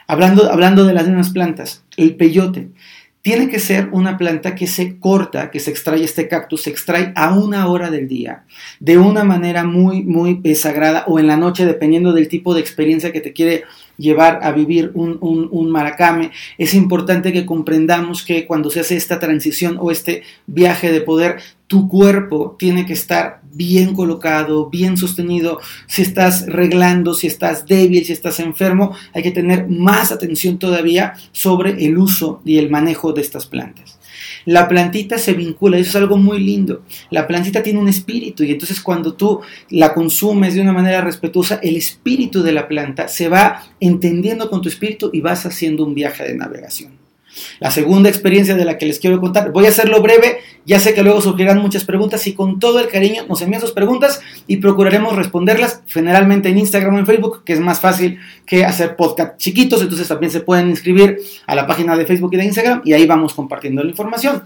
hablando, 0.07 0.51
hablando 0.51 0.85
de 0.85 0.95
las 0.95 1.09
mismas 1.09 1.31
plantas, 1.31 1.83
el 1.97 2.15
peyote. 2.15 2.69
Tiene 3.23 3.49
que 3.49 3.59
ser 3.59 3.89
una 3.93 4.17
planta 4.17 4.55
que 4.55 4.67
se 4.67 4.99
corta, 4.99 5.51
que 5.51 5.61
se 5.61 5.71
extrae 5.71 6.03
este 6.03 6.27
cactus, 6.27 6.63
se 6.63 6.71
extrae 6.71 7.13
a 7.17 7.35
una 7.35 7.67
hora 7.67 7.91
del 7.91 8.09
día, 8.09 8.45
de 8.79 8.97
una 8.97 9.25
manera 9.25 9.65
muy, 9.65 10.03
muy 10.05 10.41
sagrada 10.55 11.05
o 11.07 11.19
en 11.19 11.27
la 11.27 11.37
noche, 11.37 11.67
dependiendo 11.67 12.13
del 12.13 12.29
tipo 12.29 12.55
de 12.55 12.61
experiencia 12.61 13.13
que 13.13 13.21
te 13.21 13.35
quiere 13.35 13.65
llevar 14.01 14.41
a 14.43 14.51
vivir 14.53 14.91
un, 14.95 15.19
un, 15.21 15.71
maracame. 15.71 16.33
Es 16.59 16.75
importante 16.75 17.33
que 17.33 17.47
comprendamos 17.47 18.25
que 18.25 18.47
cuando 18.47 18.71
se 18.71 18.81
hace 18.81 18.97
esta 18.97 19.21
transición 19.21 19.77
o 19.79 19.91
este 19.91 20.23
viaje 20.47 20.91
de 20.91 21.03
poder, 21.03 21.39
tu 21.67 21.87
cuerpo 21.87 22.57
tiene 22.59 22.85
que 22.87 22.95
estar 22.95 23.43
bien 23.53 23.95
colocado, 23.95 24.71
bien 24.71 24.97
sostenido. 24.97 25.61
Si 25.87 26.03
estás 26.03 26.47
reglando, 26.47 27.15
si 27.15 27.29
estás 27.29 27.67
débil, 27.67 28.05
si 28.05 28.13
estás 28.13 28.41
enfermo, 28.41 28.97
hay 29.15 29.23
que 29.23 29.31
tener 29.31 29.69
más 29.69 30.11
atención 30.11 30.59
todavía 30.59 31.15
sobre 31.31 31.85
el 31.85 31.99
uso 31.99 32.41
y 32.45 32.59
el 32.59 32.71
manejo 32.71 33.13
de 33.13 33.21
estas 33.21 33.47
plantas. 33.47 34.00
La 34.45 34.69
plantita 34.69 35.19
se 35.19 35.35
vincula, 35.35 35.79
eso 35.79 35.91
es 35.91 35.97
algo 35.97 36.17
muy 36.17 36.41
lindo. 36.41 36.83
La 37.11 37.27
plantita 37.27 37.63
tiene 37.63 37.79
un 37.79 37.89
espíritu 37.89 38.45
y 38.45 38.53
entonces 38.53 38.81
cuando 38.81 39.15
tú 39.15 39.41
la 39.71 39.93
consumes 39.95 40.55
de 40.55 40.61
una 40.61 40.73
manera 40.73 41.01
respetuosa, 41.01 41.61
el 41.63 41.77
espíritu 41.77 42.43
de 42.43 42.53
la 42.53 42.69
planta 42.69 43.09
se 43.09 43.29
va 43.29 43.63
entendiendo 43.81 44.51
con 44.51 44.63
tu 44.63 44.69
espíritu 44.69 45.11
y 45.13 45.21
vas 45.21 45.47
haciendo 45.47 45.85
un 45.85 45.95
viaje 45.95 46.25
de 46.25 46.37
navegación. 46.37 47.00
La 47.59 47.71
segunda 47.71 48.09
experiencia 48.09 48.55
de 48.55 48.65
la 48.65 48.79
que 48.79 48.87
les 48.87 48.99
quiero 48.99 49.21
contar, 49.21 49.53
voy 49.53 49.67
a 49.67 49.69
hacerlo 49.69 50.01
breve, 50.03 50.39
ya 50.67 50.81
sé 50.81 50.95
que 50.95 51.03
luego 51.03 51.21
surgirán 51.21 51.59
muchas 51.59 51.85
preguntas 51.85 52.27
y 52.27 52.35
con 52.35 52.59
todo 52.59 52.81
el 52.81 52.89
cariño 52.89 53.25
nos 53.29 53.43
envían 53.43 53.61
sus 53.61 53.73
preguntas 53.73 54.21
y 54.47 54.59
procuraremos 54.59 55.17
responderlas 55.17 55.83
generalmente 55.87 56.49
en 56.49 56.59
Instagram 56.59 56.95
o 56.95 56.99
en 56.99 57.07
Facebook, 57.07 57.45
que 57.45 57.53
es 57.53 57.61
más 57.61 57.81
fácil 57.81 58.19
que 58.47 58.65
hacer 58.65 58.97
podcast 58.97 59.37
chiquitos, 59.39 59.83
entonces 59.83 60.09
también 60.09 60.33
se 60.33 60.41
pueden 60.41 60.69
inscribir 60.69 61.19
a 61.47 61.55
la 61.55 61.67
página 61.67 61.97
de 61.97 62.07
Facebook 62.07 62.35
y 62.35 62.37
de 62.37 62.45
Instagram 62.45 62.83
y 62.85 62.93
ahí 62.93 63.07
vamos 63.07 63.35
compartiendo 63.35 63.83
la 63.83 63.91
información. 63.91 64.43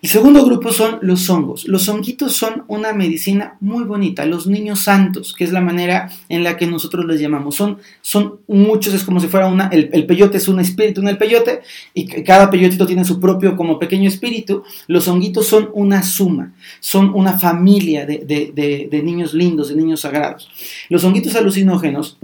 El 0.00 0.08
segundo 0.08 0.44
grupo 0.44 0.72
son 0.72 0.98
los 1.02 1.28
hongos. 1.28 1.66
Los 1.66 1.88
honguitos 1.88 2.32
son 2.32 2.64
una 2.68 2.92
medicina 2.92 3.56
muy 3.60 3.82
bonita, 3.82 4.26
los 4.26 4.46
niños 4.46 4.80
santos, 4.80 5.34
que 5.36 5.42
es 5.42 5.50
la 5.50 5.60
manera 5.60 6.08
en 6.28 6.44
la 6.44 6.56
que 6.56 6.68
nosotros 6.68 7.04
les 7.04 7.20
llamamos. 7.20 7.56
Son, 7.56 7.78
son 8.00 8.38
muchos, 8.46 8.94
es 8.94 9.02
como 9.02 9.18
si 9.18 9.26
fuera 9.26 9.48
una, 9.48 9.68
el, 9.68 10.06
peyote 10.06 10.38
es 10.38 10.46
un 10.46 10.60
espíritu 10.60 11.00
en 11.00 11.08
el 11.08 11.18
peyote 11.18 11.62
y 11.94 12.06
cada 12.22 12.48
peyotito 12.48 12.86
tiene 12.86 13.04
su 13.04 13.18
propio 13.18 13.56
como 13.56 13.78
pequeño 13.80 14.08
espíritu. 14.08 14.62
Los 14.86 15.08
honguitos 15.08 15.48
son 15.48 15.70
una 15.74 16.04
suma, 16.04 16.54
son 16.78 17.12
una 17.12 17.36
familia 17.36 18.06
de, 18.06 18.18
de 18.24 19.02
niños 19.02 19.34
lindos, 19.34 19.68
de 19.68 19.74
niños 19.74 20.02
sagrados. 20.02 20.48
Los 20.88 21.02
honguitos 21.02 21.34
alucinógenos 21.34 22.18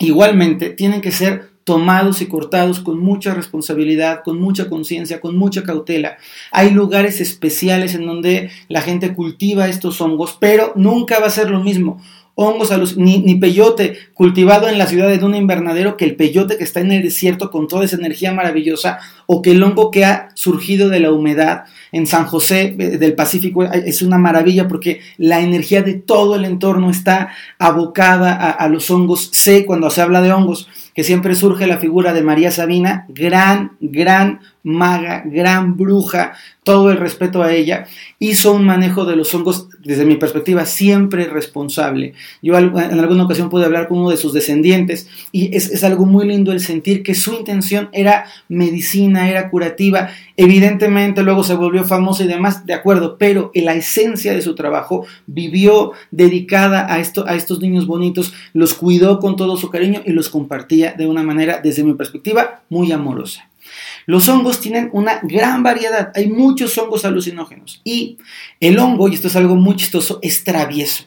igualmente 0.00 0.70
tienen 0.70 1.00
que 1.00 1.12
ser 1.12 1.55
tomados 1.66 2.22
y 2.22 2.26
cortados 2.26 2.78
con 2.78 3.00
mucha 3.00 3.34
responsabilidad, 3.34 4.22
con 4.24 4.40
mucha 4.40 4.70
conciencia, 4.70 5.20
con 5.20 5.36
mucha 5.36 5.64
cautela. 5.64 6.16
Hay 6.52 6.70
lugares 6.70 7.20
especiales 7.20 7.96
en 7.96 8.06
donde 8.06 8.50
la 8.68 8.82
gente 8.82 9.14
cultiva 9.14 9.66
estos 9.66 10.00
hongos, 10.00 10.36
pero 10.38 10.72
nunca 10.76 11.18
va 11.18 11.26
a 11.26 11.30
ser 11.30 11.50
lo 11.50 11.58
mismo 11.58 12.00
hongos 12.36 12.70
a 12.70 12.78
ni, 12.96 13.18
ni, 13.18 13.34
peyote 13.34 13.98
cultivado 14.12 14.68
en 14.68 14.78
la 14.78 14.86
ciudad 14.86 15.08
de 15.08 15.24
un 15.24 15.34
invernadero 15.34 15.96
que 15.96 16.04
el 16.04 16.16
peyote 16.16 16.58
que 16.58 16.64
está 16.64 16.80
en 16.80 16.92
el 16.92 17.02
desierto 17.02 17.50
con 17.50 17.66
toda 17.66 17.86
esa 17.86 17.96
energía 17.96 18.32
maravillosa 18.32 18.98
o 19.24 19.40
que 19.40 19.52
el 19.52 19.62
hongo 19.62 19.90
que 19.90 20.04
ha 20.04 20.28
surgido 20.34 20.90
de 20.90 21.00
la 21.00 21.12
humedad 21.12 21.64
en 21.96 22.06
San 22.06 22.26
José 22.26 22.76
eh, 22.78 22.98
del 22.98 23.14
Pacífico 23.14 23.64
eh, 23.64 23.84
es 23.86 24.02
una 24.02 24.18
maravilla 24.18 24.68
porque 24.68 25.00
la 25.16 25.40
energía 25.40 25.82
de 25.82 25.94
todo 25.94 26.36
el 26.36 26.44
entorno 26.44 26.90
está 26.90 27.30
abocada 27.58 28.34
a, 28.34 28.68
los 28.68 28.90
hongos. 28.90 29.30
Sé 29.32 29.64
cuando 29.64 29.88
se 29.90 30.02
habla 30.02 30.20
de 30.20 30.32
hongos 30.32 30.68
que 30.94 31.04
siempre 31.04 31.34
surge 31.34 31.66
la 31.66 31.76
figura 31.76 32.14
de 32.14 32.22
María 32.22 32.50
Sabina, 32.50 33.04
gran, 33.10 33.72
gran 33.80 34.40
maga, 34.62 35.22
gran 35.26 35.76
bruja, 35.76 36.32
todo 36.64 36.90
el 36.90 36.96
respeto 36.96 37.42
a 37.42 37.52
ella, 37.52 37.86
hizo 38.18 38.54
un 38.54 38.64
manejo 38.64 39.04
de 39.04 39.14
los 39.14 39.32
hongos, 39.34 39.68
desde 39.84 40.06
mi 40.06 40.16
perspectiva, 40.16 40.64
siempre 40.64 41.26
responsable. 41.26 42.14
Yo 42.42 42.56
en 42.56 42.98
alguna 42.98 43.24
ocasión 43.24 43.50
pude 43.50 43.66
hablar 43.66 43.88
con 43.88 43.98
uno 43.98 44.08
de 44.08 44.16
sus 44.16 44.32
descendientes 44.32 45.06
y 45.32 45.54
es, 45.54 45.70
es 45.70 45.84
algo 45.84 46.06
muy 46.06 46.26
lindo 46.26 46.50
el 46.50 46.60
sentir 46.60 47.02
que 47.02 47.14
su 47.14 47.34
intención 47.34 47.90
era 47.92 48.24
medicina, 48.48 49.28
era 49.28 49.50
curativa. 49.50 50.08
Evidentemente 50.36 51.22
luego 51.22 51.44
se 51.44 51.54
volvió 51.54 51.84
famosa 51.86 52.24
y 52.24 52.28
demás, 52.28 52.66
de 52.66 52.74
acuerdo, 52.74 53.16
pero 53.18 53.50
en 53.54 53.64
la 53.64 53.74
esencia 53.74 54.32
de 54.32 54.42
su 54.42 54.54
trabajo 54.54 55.06
vivió 55.26 55.92
dedicada 56.10 56.92
a, 56.92 56.98
esto, 56.98 57.26
a 57.26 57.34
estos 57.34 57.60
niños 57.60 57.86
bonitos, 57.86 58.32
los 58.52 58.74
cuidó 58.74 59.20
con 59.20 59.36
todo 59.36 59.56
su 59.56 59.70
cariño 59.70 60.02
y 60.04 60.12
los 60.12 60.28
compartía 60.28 60.92
de 60.92 61.06
una 61.06 61.22
manera, 61.22 61.60
desde 61.62 61.84
mi 61.84 61.94
perspectiva, 61.94 62.62
muy 62.68 62.92
amorosa. 62.92 63.48
Los 64.06 64.28
hongos 64.28 64.60
tienen 64.60 64.90
una 64.92 65.20
gran 65.22 65.62
variedad, 65.62 66.12
hay 66.14 66.28
muchos 66.28 66.76
hongos 66.78 67.04
alucinógenos 67.04 67.80
y 67.84 68.18
el 68.60 68.78
hongo, 68.78 69.08
y 69.08 69.14
esto 69.14 69.28
es 69.28 69.36
algo 69.36 69.56
muy 69.56 69.76
chistoso, 69.76 70.18
es 70.22 70.44
travieso. 70.44 71.04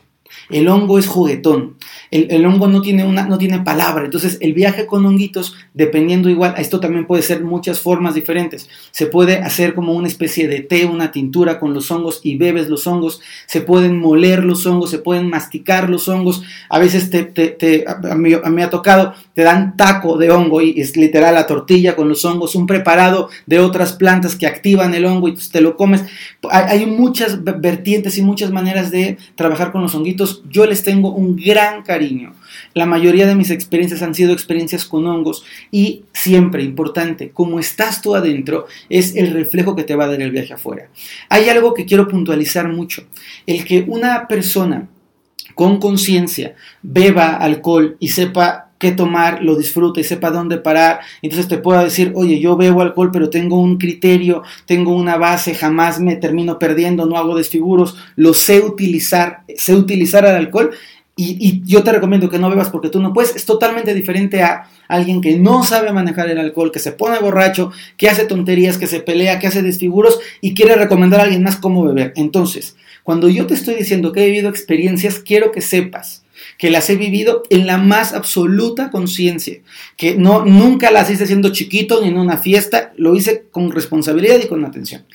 El 0.49 0.67
hongo 0.67 0.97
es 0.97 1.07
juguetón. 1.07 1.75
El, 2.11 2.45
hongo 2.45 2.67
no 2.67 2.81
tiene, 2.81 3.03
una, 3.03 3.27
no 3.27 3.37
tiene 3.37 3.59
palabra. 3.59 4.05
Entonces, 4.05 4.37
el 4.41 4.53
viaje 4.53 4.87
con 4.87 5.05
honguitos, 5.05 5.55
dependiendo 5.73 6.29
igual, 6.29 6.55
esto 6.57 6.79
también 6.79 7.05
puede 7.05 7.21
ser 7.21 7.43
muchas 7.43 7.79
formas 7.79 8.15
diferentes. 8.15 8.67
Se 8.91 9.05
puede 9.05 9.37
hacer 9.37 9.75
como 9.75 9.93
una 9.93 10.07
especie 10.07 10.47
de 10.47 10.61
té, 10.61 10.85
una 10.85 11.11
tintura 11.11 11.59
con 11.59 11.73
los 11.73 11.91
hongos 11.91 12.21
y 12.23 12.37
bebes 12.37 12.67
los 12.67 12.87
hongos. 12.87 13.21
Se 13.45 13.61
pueden 13.61 13.99
moler 13.99 14.43
los 14.43 14.65
hongos, 14.65 14.89
se 14.89 14.99
pueden 14.99 15.29
masticar 15.29 15.89
los 15.89 16.07
hongos. 16.07 16.41
A 16.69 16.79
veces 16.79 17.11
te, 17.11 17.23
te, 17.23 17.85
a, 17.87 18.15
mí, 18.15 18.31
me 18.49 18.63
ha 18.63 18.69
tocado, 18.69 19.13
te 19.33 19.43
dan 19.43 19.77
taco 19.77 20.17
de 20.17 20.31
hongo 20.31 20.61
y 20.61 20.81
es 20.81 20.97
literal 20.97 21.35
la 21.35 21.47
tortilla 21.47 21.95
con 21.95 22.09
los 22.09 22.25
hongos, 22.25 22.55
un 22.55 22.65
preparado 22.65 23.29
de 23.45 23.59
otras 23.59 23.93
plantas 23.93 24.35
que 24.35 24.47
activan 24.47 24.95
el 24.95 25.05
hongo 25.05 25.27
y 25.27 25.35
te 25.35 25.61
lo 25.61 25.77
comes. 25.77 26.03
Hay, 26.49 26.79
hay 26.79 26.85
muchas 26.87 27.43
vertientes 27.43 28.17
y 28.17 28.23
muchas 28.23 28.51
maneras 28.51 28.89
de 28.89 29.17
trabajar 29.35 29.71
con 29.71 29.83
los 29.83 29.93
honguitos 29.93 30.18
yo 30.49 30.65
les 30.65 30.83
tengo 30.83 31.11
un 31.11 31.35
gran 31.35 31.83
cariño. 31.83 32.33
La 32.73 32.85
mayoría 32.85 33.27
de 33.27 33.35
mis 33.35 33.51
experiencias 33.51 34.01
han 34.01 34.15
sido 34.15 34.33
experiencias 34.33 34.85
con 34.85 35.05
hongos 35.07 35.43
y 35.71 36.05
siempre 36.13 36.63
importante, 36.63 37.31
como 37.31 37.59
estás 37.59 38.01
tú 38.01 38.15
adentro, 38.15 38.67
es 38.89 39.15
el 39.15 39.33
reflejo 39.33 39.75
que 39.75 39.83
te 39.83 39.95
va 39.95 40.05
a 40.05 40.07
dar 40.09 40.21
el 40.21 40.31
viaje 40.31 40.53
afuera. 40.53 40.89
Hay 41.29 41.49
algo 41.49 41.73
que 41.73 41.85
quiero 41.85 42.07
puntualizar 42.07 42.67
mucho, 42.67 43.03
el 43.45 43.65
que 43.65 43.85
una 43.87 44.27
persona 44.27 44.87
con 45.55 45.79
conciencia 45.79 46.55
beba 46.81 47.35
alcohol 47.35 47.97
y 47.99 48.09
sepa 48.09 48.68
qué 48.79 48.91
tomar, 48.91 49.43
lo 49.43 49.55
disfrute 49.55 50.01
y 50.01 50.03
sepa 50.03 50.31
dónde 50.31 50.57
parar. 50.57 51.01
Entonces 51.21 51.47
te 51.47 51.57
puedo 51.57 51.83
decir, 51.83 52.13
oye, 52.15 52.39
yo 52.39 52.55
bebo 52.55 52.81
alcohol, 52.81 53.11
pero 53.11 53.29
tengo 53.29 53.61
un 53.61 53.77
criterio, 53.77 54.41
tengo 54.65 54.95
una 54.95 55.17
base, 55.17 55.53
jamás 55.53 55.99
me 55.99 56.15
termino 56.15 56.57
perdiendo, 56.57 57.05
no 57.05 57.17
hago 57.17 57.35
desfiguros, 57.35 57.97
lo 58.15 58.33
sé 58.33 58.61
utilizar, 58.61 59.43
sé 59.55 59.75
utilizar 59.75 60.25
el 60.25 60.35
alcohol. 60.35 60.71
Y, 61.21 61.61
yo 61.65 61.83
te 61.83 61.91
recomiendo 61.91 62.29
que 62.29 62.39
no 62.39 62.49
bebas 62.49 62.69
porque 62.69 62.87
tú 62.87 63.01
no 63.01 63.11
puedes. 63.11 63.35
Es 63.35 63.45
totalmente 63.45 63.93
diferente 63.93 64.41
a 64.41 64.69
alguien 64.87 65.19
que 65.19 65.37
no 65.37 65.65
sabe 65.65 65.91
manejar 65.91 66.29
el 66.29 66.37
alcohol, 66.37 66.71
que 66.71 66.79
se 66.79 66.93
pone 66.93 67.19
borracho, 67.19 67.73
que 67.97 68.07
hace 68.07 68.23
tonterías, 68.23 68.77
que 68.77 68.87
se 68.87 69.01
pelea, 69.01 69.37
que 69.37 69.47
hace 69.47 69.61
desfiguros 69.61 70.17
y 70.39 70.53
quiere 70.53 70.75
recomendar 70.75 71.19
a 71.19 71.23
alguien 71.23 71.43
más 71.43 71.57
cómo 71.57 71.83
beber. 71.83 72.13
Entonces, 72.15 72.77
cuando 73.03 73.27
yo 73.27 73.47
te 73.47 73.53
estoy 73.53 73.75
diciendo 73.75 74.13
que 74.13 74.23
he 74.23 74.27
vivido 74.27 74.49
experiencias, 74.49 75.19
quiero 75.19 75.51
que 75.51 75.59
sepas 75.59 76.23
que 76.57 76.69
las 76.69 76.89
he 76.89 76.95
vivido 76.95 77.43
en 77.49 77.65
la 77.67 77.77
más 77.77 78.13
absoluta 78.13 78.91
conciencia, 78.91 79.59
que 79.97 80.15
no, 80.15 80.45
nunca 80.45 80.91
las 80.91 81.09
hice 81.09 81.27
siendo 81.27 81.49
chiquito 81.49 82.01
ni 82.01 82.09
en 82.09 82.17
una 82.17 82.37
fiesta, 82.37 82.93
lo 82.97 83.15
hice 83.15 83.45
con 83.51 83.71
responsabilidad 83.71 84.39
y 84.43 84.47
con 84.47 84.65
atención. 84.65 85.05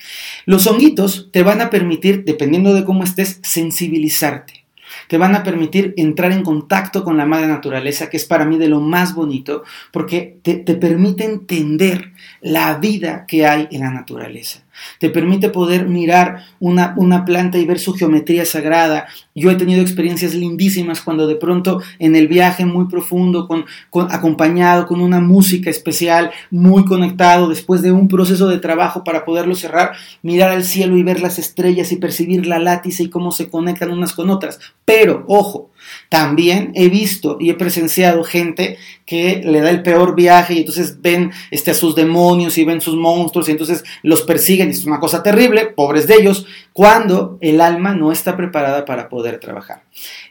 Los 0.45 0.67
honguitos 0.67 1.29
te 1.31 1.43
van 1.43 1.61
a 1.61 1.69
permitir, 1.69 2.23
dependiendo 2.23 2.73
de 2.73 2.85
cómo 2.85 3.03
estés, 3.03 3.39
sensibilizarte 3.43 4.65
te 5.07 5.17
van 5.17 5.35
a 5.35 5.43
permitir 5.43 5.93
entrar 5.97 6.31
en 6.31 6.43
contacto 6.43 7.03
con 7.03 7.17
la 7.17 7.25
madre 7.25 7.47
naturaleza, 7.47 8.09
que 8.09 8.17
es 8.17 8.25
para 8.25 8.45
mí 8.45 8.57
de 8.57 8.69
lo 8.69 8.81
más 8.81 9.13
bonito, 9.13 9.63
porque 9.91 10.37
te, 10.41 10.55
te, 10.55 10.75
permite 10.75 11.25
entender 11.25 12.13
la 12.41 12.77
vida 12.77 13.25
que 13.27 13.45
hay 13.45 13.67
en 13.71 13.81
la 13.81 13.91
naturaleza. 13.91 14.64
Te 14.99 15.09
permite 15.09 15.49
poder 15.49 15.87
mirar 15.87 16.45
una, 16.59 16.93
una 16.97 17.25
planta 17.25 17.57
y 17.57 17.65
ver 17.65 17.79
su 17.79 17.93
geometría 17.93 18.45
sagrada. 18.45 19.07
Yo 19.33 19.51
he 19.51 19.55
tenido 19.55 19.81
experiencias 19.81 20.33
lindísimas 20.33 21.01
cuando 21.01 21.27
de 21.27 21.35
pronto 21.35 21.81
en 21.99 22.15
el 22.15 22.27
viaje 22.27 22.65
muy 22.65 22.87
profundo, 22.87 23.47
con, 23.47 23.65
acompañado 24.09 24.87
con 24.87 25.01
una 25.01 25.19
música 25.19 25.69
especial, 25.69 26.31
muy 26.51 26.85
conectado, 26.85 27.49
después 27.49 27.81
de 27.81 27.91
un 27.91 28.07
proceso 28.07 28.47
de 28.47 28.59
trabajo 28.59 29.03
para 29.03 29.25
poderlo 29.25 29.55
cerrar, 29.55 29.93
mirar 30.21 30.51
al 30.51 30.63
cielo 30.63 30.97
y 30.97 31.03
ver 31.03 31.21
las 31.21 31.39
estrellas 31.39 31.91
y 31.91 31.97
percibir 31.97 32.45
la 32.45 32.59
látice 32.59 33.03
y 33.03 33.09
cómo 33.09 33.31
se 33.31 33.49
conectan 33.49 33.91
unas 33.91 34.13
con 34.13 34.29
otras. 34.29 34.59
Pero, 34.85 35.25
ojo, 35.27 35.71
también 36.09 36.71
he 36.75 36.89
visto 36.89 37.37
y 37.39 37.49
he 37.49 37.55
presenciado 37.55 38.23
gente 38.23 38.77
que 39.05 39.41
le 39.45 39.61
da 39.61 39.69
el 39.69 39.83
peor 39.83 40.15
viaje 40.15 40.53
y 40.53 40.59
entonces 40.59 41.01
ven 41.01 41.31
este, 41.51 41.71
a 41.71 41.73
sus 41.75 41.95
demonios 41.95 42.57
y 42.57 42.65
ven 42.65 42.81
sus 42.81 42.95
monstruos 42.95 43.47
y 43.47 43.51
entonces 43.51 43.83
los 44.01 44.23
persiguen 44.23 44.69
y 44.69 44.71
es 44.71 44.85
una 44.85 44.99
cosa 44.99 45.21
terrible, 45.21 45.67
pobres 45.67 46.07
de 46.07 46.15
ellos, 46.15 46.45
cuando 46.73 47.37
el 47.41 47.61
alma 47.61 47.93
no 47.93 48.11
está 48.11 48.35
preparada 48.35 48.85
para 48.85 49.09
poder 49.09 49.39
trabajar. 49.39 49.83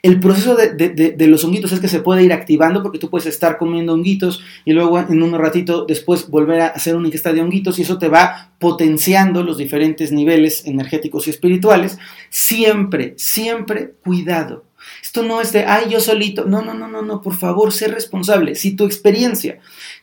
El 0.03 0.21
proceso 0.21 0.57
de, 0.57 0.75
de, 0.75 1.27
los 1.27 1.45
honguitos 1.45 1.73
es 1.73 1.81
que 1.81 1.89
se 1.89 2.01
puede 2.01 2.25
ir 2.25 2.33
activando 2.33 2.83
porque 2.83 2.99
tú 2.99 3.09
puedes 3.09 3.27
estar 3.27 3.57
comiendo 3.57 3.95
honguitos 3.95 4.43
y 4.65 4.73
luego 4.73 4.99
en 4.99 5.23
un 5.23 5.33
ratito 5.39 5.87
después 5.87 6.29
volver 6.29 6.61
a 6.61 6.67
hacer 6.69 6.97
una 6.97 7.07
ingesta 7.07 7.33
de 7.33 7.41
honguitos 7.41 7.79
y 7.79 7.83
eso 7.83 7.99
te 7.99 8.09
va 8.09 8.53
potenciando 8.59 9.43
los 9.43 9.57
diferentes 9.57 10.13
niveles 10.13 10.67
energéticos 10.67 11.27
y 11.27 11.31
espirituales. 11.31 11.99
Siempre, 12.29 13.15
siempre 13.17 13.95
cuidado 14.05 14.65
esto 15.05 15.23
no 15.23 15.43
es 15.43 15.53
de, 15.53 15.67
ay, 15.67 15.91
yo 15.91 16.01
solito. 16.01 16.47
No, 16.47 16.63
no, 16.63 16.73
no, 16.73 16.89
no, 16.89 17.03
no, 17.03 17.21
por 17.21 17.37
favor, 17.37 17.75
sé 17.75 17.89
responsable. 17.89 18.55
Si 18.55 18.75
tu 18.75 18.87
experiencia 18.87 19.59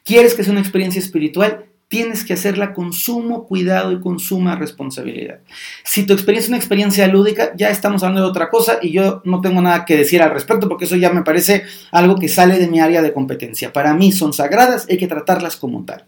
quieres 0.05 0.35
que 0.35 0.43
sea 0.43 0.51
una 0.51 0.61
experiencia 0.61 0.99
espiritual, 0.99 1.65
tienes 1.87 2.23
que 2.23 2.33
hacerla 2.33 2.71
con 2.71 2.93
sumo 2.93 3.47
cuidado 3.47 3.91
y 3.91 3.99
con 3.99 4.19
suma 4.19 4.55
responsabilidad. 4.55 5.39
Si 5.83 6.05
tu 6.05 6.13
experiencia 6.13 6.45
es 6.45 6.49
una 6.49 6.57
experiencia 6.57 7.07
lúdica, 7.07 7.51
ya 7.57 7.71
estamos 7.71 8.03
hablando 8.03 8.21
de 8.21 8.29
otra 8.29 8.51
cosa 8.51 8.77
y 8.79 8.91
yo 8.91 9.23
no 9.25 9.41
tengo 9.41 9.59
nada 9.59 9.85
que 9.85 9.97
decir 9.97 10.21
al 10.21 10.29
respecto 10.29 10.69
porque 10.69 10.85
eso 10.85 10.95
ya 10.95 11.09
me 11.09 11.23
parece 11.23 11.63
algo 11.91 12.17
que 12.17 12.29
sale 12.29 12.59
de 12.59 12.67
mi 12.67 12.79
área 12.79 13.01
de 13.01 13.11
competencia. 13.11 13.73
Para 13.73 13.95
mí 13.95 14.11
son 14.11 14.33
sagradas, 14.33 14.85
hay 14.87 14.97
que 14.99 15.07
tratarlas 15.07 15.57
como 15.57 15.83
tal. 15.83 16.05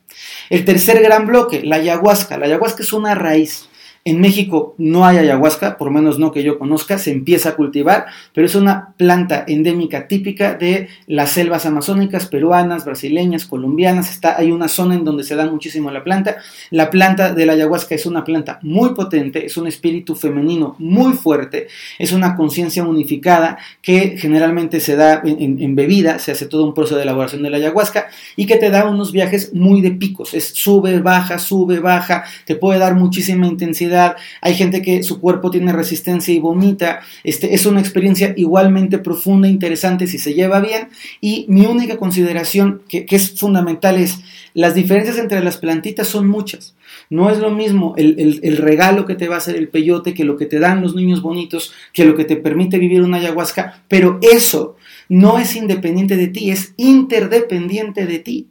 El 0.51 0.65
tercer 0.65 1.01
gran 1.01 1.25
bloque, 1.25 1.63
la 1.63 1.77
ayahuasca. 1.77 2.37
La 2.37 2.45
ayahuasca 2.45 2.83
es 2.83 2.93
una 2.93 3.15
raíz. 3.15 3.67
En 4.05 4.19
México 4.19 4.75
no 4.77 5.05
hay 5.05 5.15
ayahuasca, 5.15 5.77
por 5.77 5.89
menos 5.89 6.19
no 6.19 6.33
que 6.33 6.43
yo 6.43 6.59
conozca, 6.59 6.97
se 6.97 7.09
empieza 7.09 7.49
a 7.49 7.55
cultivar, 7.55 8.07
pero 8.33 8.45
es 8.45 8.53
una 8.53 8.93
planta 8.97 9.45
endémica 9.47 10.09
típica 10.09 10.55
de 10.55 10.89
las 11.07 11.29
selvas 11.29 11.65
amazónicas 11.65 12.27
peruanas, 12.27 12.83
brasileñas, 12.83 13.45
colombianas. 13.45 14.11
Está, 14.11 14.35
hay 14.37 14.51
una 14.51 14.67
zona 14.67 14.95
en 14.95 15.05
donde 15.05 15.23
se 15.23 15.37
da 15.37 15.49
muchísimo 15.49 15.89
la 15.89 16.03
planta. 16.03 16.35
La 16.69 16.89
planta 16.89 17.33
de 17.33 17.45
la 17.45 17.53
ayahuasca 17.53 17.95
es 17.95 18.05
una 18.05 18.25
planta 18.25 18.59
muy 18.61 18.93
potente, 18.93 19.45
es 19.45 19.55
un 19.55 19.67
espíritu 19.67 20.15
femenino 20.15 20.75
muy 20.79 21.13
fuerte, 21.13 21.67
es 21.97 22.11
una 22.11 22.35
conciencia 22.35 22.83
unificada 22.83 23.57
que 23.81 24.17
generalmente 24.17 24.81
se 24.81 24.97
da 24.97 25.21
en, 25.23 25.61
en, 25.61 25.75
bebida, 25.75 26.19
se 26.19 26.33
hace 26.33 26.47
todo 26.47 26.65
un 26.65 26.73
proceso 26.73 26.97
de 26.97 27.03
elaboración 27.03 27.41
de 27.41 27.49
la 27.49 27.55
ayahuasca 27.55 28.07
y 28.35 28.47
que 28.47 28.57
te 28.57 28.69
da 28.69 28.85
unos 28.85 29.13
viajes 29.13 29.53
muy 29.53 29.79
de 29.79 29.91
picos. 29.91 30.33
Es 30.33 30.49
sube, 30.49 30.99
baja, 30.99 31.39
sube, 31.39 31.79
baja, 31.79 32.25
te 32.43 32.57
puede 32.57 32.79
dar 32.79 32.95
muchísima 32.95 33.47
intensidad 33.47 33.92
hay 34.41 34.55
gente 34.55 34.81
que 34.81 35.03
su 35.03 35.19
cuerpo 35.19 35.51
tiene 35.51 35.71
resistencia 35.71 36.33
y 36.33 36.39
vomita, 36.39 37.01
este, 37.23 37.53
es 37.53 37.65
una 37.65 37.79
experiencia 37.79 38.33
igualmente 38.35 38.97
profunda, 38.97 39.47
interesante 39.47 40.07
si 40.07 40.17
se 40.17 40.33
lleva 40.33 40.59
bien. 40.59 40.89
Y 41.21 41.45
mi 41.49 41.65
única 41.65 41.97
consideración 41.97 42.81
que, 42.87 43.05
es 43.09 43.39
fundamental 43.39 43.97
es 43.97 44.19
las 44.53 44.75
diferencias 44.75 45.17
entre 45.17 45.43
las 45.43 45.57
plantitas 45.57 46.07
son 46.07 46.27
muchas. 46.27 46.75
No 47.09 47.29
es 47.29 47.39
lo 47.39 47.51
mismo 47.51 47.95
el, 47.97 48.39
el, 48.43 48.57
regalo 48.57 49.05
que 49.05 49.15
te 49.15 49.27
va 49.27 49.35
a 49.35 49.37
hacer 49.39 49.55
el 49.55 49.67
peyote 49.67 50.13
que 50.13 50.23
lo 50.23 50.37
que 50.37 50.45
te 50.45 50.59
dan 50.59 50.81
los 50.81 50.95
niños 50.95 51.21
bonitos, 51.21 51.73
que 51.91 52.05
lo 52.05 52.15
que 52.15 52.25
te 52.25 52.35
permite 52.35 52.77
vivir 52.77 53.01
una 53.01 53.17
ayahuasca, 53.17 53.83
pero 53.87 54.19
eso 54.21 54.77
no 55.09 55.39
es 55.39 55.55
independiente 55.55 56.17
de 56.17 56.27
ti, 56.27 56.51
es 56.51 56.73
interdependiente 56.77 58.05
de 58.05 58.19
ti 58.19 58.47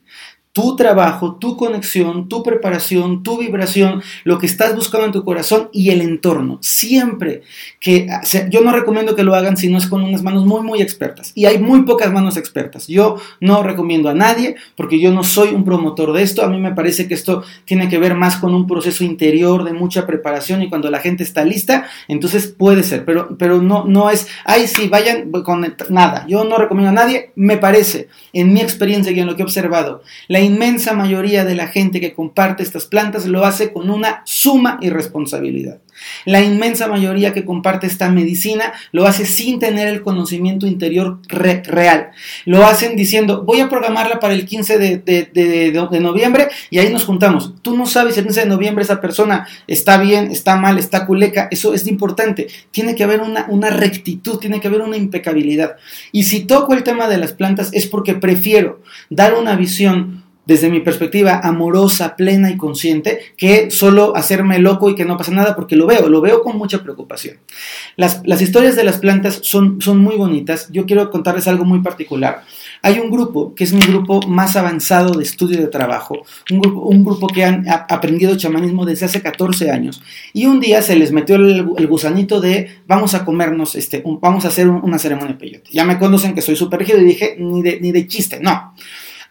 tu 0.52 0.76
trabajo, 0.76 1.36
tu 1.36 1.56
conexión, 1.56 2.28
tu 2.28 2.42
preparación, 2.42 3.22
tu 3.22 3.38
vibración, 3.38 4.02
lo 4.24 4.38
que 4.38 4.44
estás 4.44 4.76
buscando 4.76 5.06
en 5.06 5.12
tu 5.12 5.24
corazón 5.24 5.70
y 5.72 5.90
el 5.90 6.02
entorno. 6.02 6.58
Siempre 6.60 7.42
que 7.80 8.06
yo 8.50 8.60
no 8.60 8.72
recomiendo 8.72 9.16
que 9.16 9.24
lo 9.24 9.34
hagan 9.34 9.56
si 9.56 9.70
no 9.70 9.78
es 9.78 9.86
con 9.86 10.02
unas 10.02 10.22
manos 10.22 10.44
muy 10.44 10.60
muy 10.62 10.82
expertas 10.82 11.32
y 11.34 11.46
hay 11.46 11.58
muy 11.58 11.82
pocas 11.82 12.12
manos 12.12 12.36
expertas. 12.36 12.86
Yo 12.86 13.16
no 13.40 13.62
recomiendo 13.62 14.10
a 14.10 14.14
nadie 14.14 14.56
porque 14.76 15.00
yo 15.00 15.10
no 15.10 15.24
soy 15.24 15.54
un 15.54 15.64
promotor 15.64 16.12
de 16.12 16.22
esto. 16.22 16.42
A 16.42 16.48
mí 16.48 16.58
me 16.58 16.74
parece 16.74 17.08
que 17.08 17.14
esto 17.14 17.42
tiene 17.64 17.88
que 17.88 17.98
ver 17.98 18.14
más 18.14 18.36
con 18.36 18.54
un 18.54 18.66
proceso 18.66 19.04
interior 19.04 19.64
de 19.64 19.72
mucha 19.72 20.06
preparación 20.06 20.62
y 20.62 20.68
cuando 20.68 20.90
la 20.90 21.00
gente 21.00 21.22
está 21.22 21.44
lista, 21.44 21.86
entonces 22.08 22.48
puede 22.48 22.82
ser, 22.82 23.06
pero 23.06 23.36
pero 23.38 23.62
no 23.62 23.84
no 23.86 24.10
es, 24.10 24.28
ay, 24.44 24.66
sí, 24.66 24.88
vayan 24.88 25.30
con 25.30 25.74
nada. 25.88 26.26
Yo 26.28 26.44
no 26.44 26.58
recomiendo 26.58 26.90
a 26.90 27.04
nadie, 27.04 27.32
me 27.36 27.56
parece 27.56 28.08
en 28.34 28.52
mi 28.52 28.60
experiencia 28.60 29.12
y 29.12 29.20
en 29.20 29.26
lo 29.26 29.34
que 29.34 29.42
he 29.42 29.44
observado. 29.44 30.02
La 30.28 30.41
inmensa 30.42 30.94
mayoría 30.94 31.44
de 31.44 31.54
la 31.54 31.68
gente 31.68 32.00
que 32.00 32.14
comparte 32.14 32.62
estas 32.62 32.86
plantas 32.86 33.26
lo 33.26 33.44
hace 33.44 33.72
con 33.72 33.90
una 33.90 34.22
suma 34.24 34.78
irresponsabilidad. 34.80 35.80
La 36.24 36.40
inmensa 36.40 36.88
mayoría 36.88 37.32
que 37.32 37.44
comparte 37.44 37.86
esta 37.86 38.08
medicina 38.10 38.72
lo 38.92 39.06
hace 39.06 39.26
sin 39.26 39.58
tener 39.58 39.88
el 39.88 40.02
conocimiento 40.02 40.66
interior 40.66 41.18
real. 41.28 42.10
Lo 42.44 42.64
hacen 42.64 42.96
diciendo, 42.96 43.42
voy 43.44 43.60
a 43.60 43.68
programarla 43.68 44.20
para 44.20 44.34
el 44.34 44.44
15 44.46 44.78
de, 44.78 46.00
noviembre 46.00 46.48
y 46.70 46.78
ahí 46.78 46.92
nos 46.92 47.04
juntamos. 47.04 47.54
Tú 47.62 47.76
no 47.76 47.86
sabes 47.86 48.14
si 48.14 48.20
el 48.20 48.26
15 48.26 48.40
de 48.40 48.46
noviembre 48.46 48.84
esa 48.84 49.00
persona 49.00 49.46
está 49.66 49.98
bien, 49.98 50.30
está 50.30 50.56
mal, 50.56 50.78
está 50.78 51.06
culeca. 51.06 51.48
Eso 51.50 51.74
es 51.74 51.86
importante. 51.86 52.48
Tiene 52.70 52.94
que 52.94 53.04
haber 53.04 53.20
una, 53.20 53.70
rectitud, 53.70 54.38
tiene 54.38 54.60
que 54.60 54.68
haber 54.68 54.80
una 54.80 54.96
impecabilidad. 54.96 55.76
Y 56.10 56.24
si 56.24 56.40
toco 56.40 56.74
el 56.74 56.82
tema 56.82 57.08
de 57.08 57.18
las 57.18 57.32
plantas 57.32 57.70
es 57.72 57.86
porque 57.86 58.14
prefiero 58.14 58.80
dar 59.10 59.34
una 59.34 59.56
visión 59.56 60.22
desde 60.44 60.70
mi 60.70 60.80
perspectiva 60.80 61.40
amorosa, 61.42 62.16
plena 62.16 62.50
y 62.50 62.56
consciente, 62.56 63.20
que 63.36 63.70
solo 63.70 64.16
hacerme 64.16 64.58
loco 64.58 64.90
y 64.90 64.94
que 64.94 65.04
no 65.04 65.16
pasa 65.16 65.32
nada 65.32 65.54
porque 65.54 65.76
lo 65.76 65.86
veo, 65.86 66.08
lo 66.08 66.20
veo 66.20 66.42
con 66.42 66.58
mucha 66.58 66.82
preocupación. 66.82 67.38
Las, 67.96 68.22
historias 68.42 68.74
de 68.74 68.84
las 68.84 68.98
plantas 68.98 69.40
son, 69.42 69.80
son 69.80 69.98
muy 69.98 70.16
bonitas. 70.16 70.68
Yo 70.70 70.84
quiero 70.86 71.10
contarles 71.10 71.46
algo 71.46 71.64
muy 71.64 71.80
particular. 71.80 72.42
Hay 72.84 72.98
un 72.98 73.10
grupo 73.10 73.54
que 73.54 73.62
es 73.62 73.72
mi 73.72 73.80
grupo 73.80 74.20
más 74.26 74.56
avanzado 74.56 75.14
de 75.14 75.22
estudio 75.22 75.58
de 75.58 75.68
trabajo, 75.68 76.24
un 76.50 77.04
grupo, 77.04 77.28
que 77.28 77.44
han 77.44 77.64
aprendido 77.68 78.36
chamanismo 78.36 78.84
desde 78.84 79.06
hace 79.06 79.22
14 79.22 79.70
años 79.70 80.02
y 80.32 80.46
un 80.46 80.58
día 80.58 80.82
se 80.82 80.96
les 80.96 81.12
metió 81.12 81.36
el, 81.36 81.86
gusanito 81.86 82.40
de 82.40 82.70
vamos 82.88 83.14
a 83.14 83.24
comernos, 83.24 83.76
este, 83.76 84.02
vamos 84.04 84.44
a 84.44 84.48
hacer 84.48 84.68
una 84.68 84.98
ceremonia 84.98 85.38
peyote. 85.38 85.70
Ya 85.72 85.84
me 85.84 85.98
conocen 85.98 86.34
que 86.34 86.42
soy 86.42 86.56
súper 86.56 86.82
y 86.82 87.04
dije 87.04 87.36
ni 87.38 87.62
de, 87.62 87.78
ni 87.80 87.92
de 87.92 88.08
chiste, 88.08 88.40
no. 88.40 88.74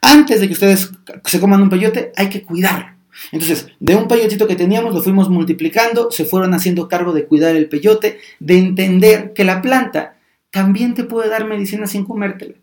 Antes 0.02 0.40
de 0.40 0.48
que 0.48 0.54
ustedes 0.54 0.92
se 1.26 1.40
coman 1.40 1.62
un 1.62 1.70
peyote, 1.70 2.12
hay 2.16 2.30
que 2.30 2.44
cuidarlo. 2.44 2.88
Entonces, 3.32 3.68
de 3.80 3.96
un 3.96 4.08
peyotito 4.08 4.48
que 4.48 4.56
teníamos, 4.56 4.94
lo 4.94 5.04
fuimos 5.04 5.30
multiplicando, 5.30 6.12
se 6.12 6.26
fueron 6.26 6.54
haciendo 6.54 6.88
cargo 6.88 7.14
de 7.14 7.26
cuidar 7.26 7.56
el 7.56 7.70
peyote, 7.70 8.20
de 8.40 8.58
entender 8.58 9.34
que 9.34 9.44
la 9.44 9.62
planta 9.62 10.16
también 10.50 10.94
te 10.94 11.04
puede 11.04 11.30
dar 11.30 11.46
medicina 11.46 11.88
sin 11.88 12.06
comértela. 12.06 12.56